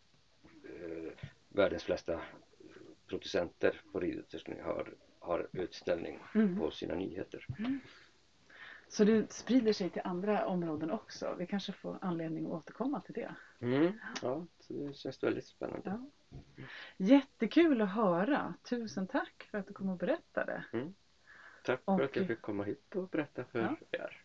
eh, 0.65 1.13
världens 1.49 1.85
flesta 1.85 2.21
producenter 3.07 3.81
på 3.93 4.01
ridutrustning 4.01 4.61
har, 4.61 4.95
har 5.21 5.47
utställning 5.53 6.19
Mm. 6.35 6.59
på 6.59 6.71
sina 6.71 6.95
nyheter. 6.95 7.47
Så 8.89 9.05
det 9.05 9.33
sprider 9.33 9.73
sig 9.73 9.91
till 9.91 10.03
andra 10.05 10.47
områden 10.47 10.91
också. 10.91 11.35
Vi 11.39 11.47
kanske 11.47 11.73
får 11.73 11.99
anledning 12.01 12.47
att 12.47 12.53
återkomma 12.53 13.01
till 13.01 13.15
det. 13.15 13.35
Mm, 13.61 13.93
ja, 14.23 14.47
så 14.61 14.73
det 14.73 14.97
känns 14.97 15.23
väldigt 15.23 15.47
spännande. 15.47 15.83
Ja. 16.25 16.33
Jättekul 16.97 17.81
att 17.81 17.93
höra. 17.95 18.55
Tusen 18.69 19.07
tack 19.07 19.49
för 19.51 19.59
att 19.59 19.67
du 19.67 19.73
kom 19.73 19.89
och 19.89 19.97
berättade. 19.99 20.65
Tack 21.65 21.81
Och- 21.85 21.99
för 21.99 22.05
att 22.05 22.17
jag 22.17 22.27
fick 22.27 22.41
komma 22.41 22.65
hit 22.65 22.97
och 22.97 23.09
berätta 23.09 23.45
för 23.45 23.59
Ja. 23.61 23.77
er. 24.01 24.23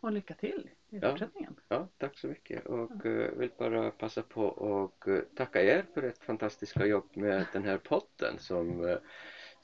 Och 0.00 0.12
lycka 0.12 0.34
till 0.34 0.70
i 0.90 0.98
Ja. 0.98 1.10
fortsättningen. 1.10 1.56
Ja, 1.68 1.88
tack 1.98 2.18
så 2.18 2.26
mycket 2.26 2.66
och 2.66 3.06
eh, 3.06 3.30
vill 3.32 3.50
bara 3.58 3.90
passa 3.90 4.22
på 4.22 4.42
och 4.46 5.08
eh, 5.08 5.20
tacka 5.36 5.62
er 5.62 5.84
för 5.94 6.02
ett 6.02 6.18
fantastiska 6.18 6.86
jobb 6.86 7.08
med 7.14 7.46
den 7.52 7.64
här 7.64 7.78
podden 7.78 8.38
som, 8.38 8.84
eh, 8.88 8.98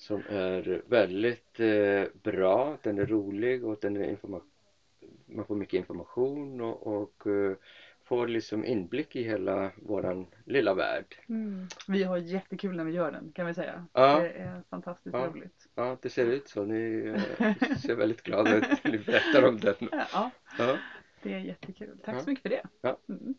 som 0.03 0.23
är 0.29 0.83
väldigt 0.87 1.61
eh, 1.61 2.05
bra. 2.23 2.77
Den 2.83 2.99
är 2.99 3.07
rolig 3.07 3.65
och 3.65 3.79
den 3.81 3.97
är 3.97 4.17
man 5.27 5.45
får 5.45 5.57
mycket 5.57 5.75
information 5.79 6.61
och, 6.61 6.87
och 6.87 7.27
eh, 7.27 7.57
får 8.05 8.27
liksom 8.29 8.65
inblick 8.65 9.17
i 9.17 9.23
hela 9.23 9.71
våran 9.77 10.27
lilla 10.45 10.75
värld. 10.75 11.17
Vi 11.89 12.03
har 12.03 12.17
jättekul 12.17 12.77
när 12.77 12.85
vi 12.85 12.93
gör 12.93 13.13
den 13.13 13.33
kan 13.33 13.47
vi 13.47 13.55
säga. 13.55 13.87
Ja. 13.93 14.21
Det 14.21 14.29
är 14.31 14.63
fantastiskt 14.71 15.15
Ja. 15.17 15.27
roligt. 15.27 15.69
Ja, 15.75 15.97
det 16.03 16.09
ser 16.11 16.27
ut 16.27 16.49
så. 16.49 16.65
Ni 16.65 17.13
eh, 17.39 17.55
ser 17.77 17.95
väldigt 17.95 18.23
glada 18.23 18.57
ut 18.57 18.85
när 18.85 18.91
ni 18.93 18.99
berättar 18.99 19.45
om 19.49 19.59
den. 19.61 19.75
Ja, 20.13 20.31
Ja. 20.59 20.77
det 21.23 21.35
är 21.35 21.39
jättekul. 21.39 21.99
Tack 22.05 22.23
så 22.23 22.31
mycket 22.31 22.43
för 22.43 22.49
det. 22.49 22.63
Ja. 22.81 22.97
Mm. 23.09 23.35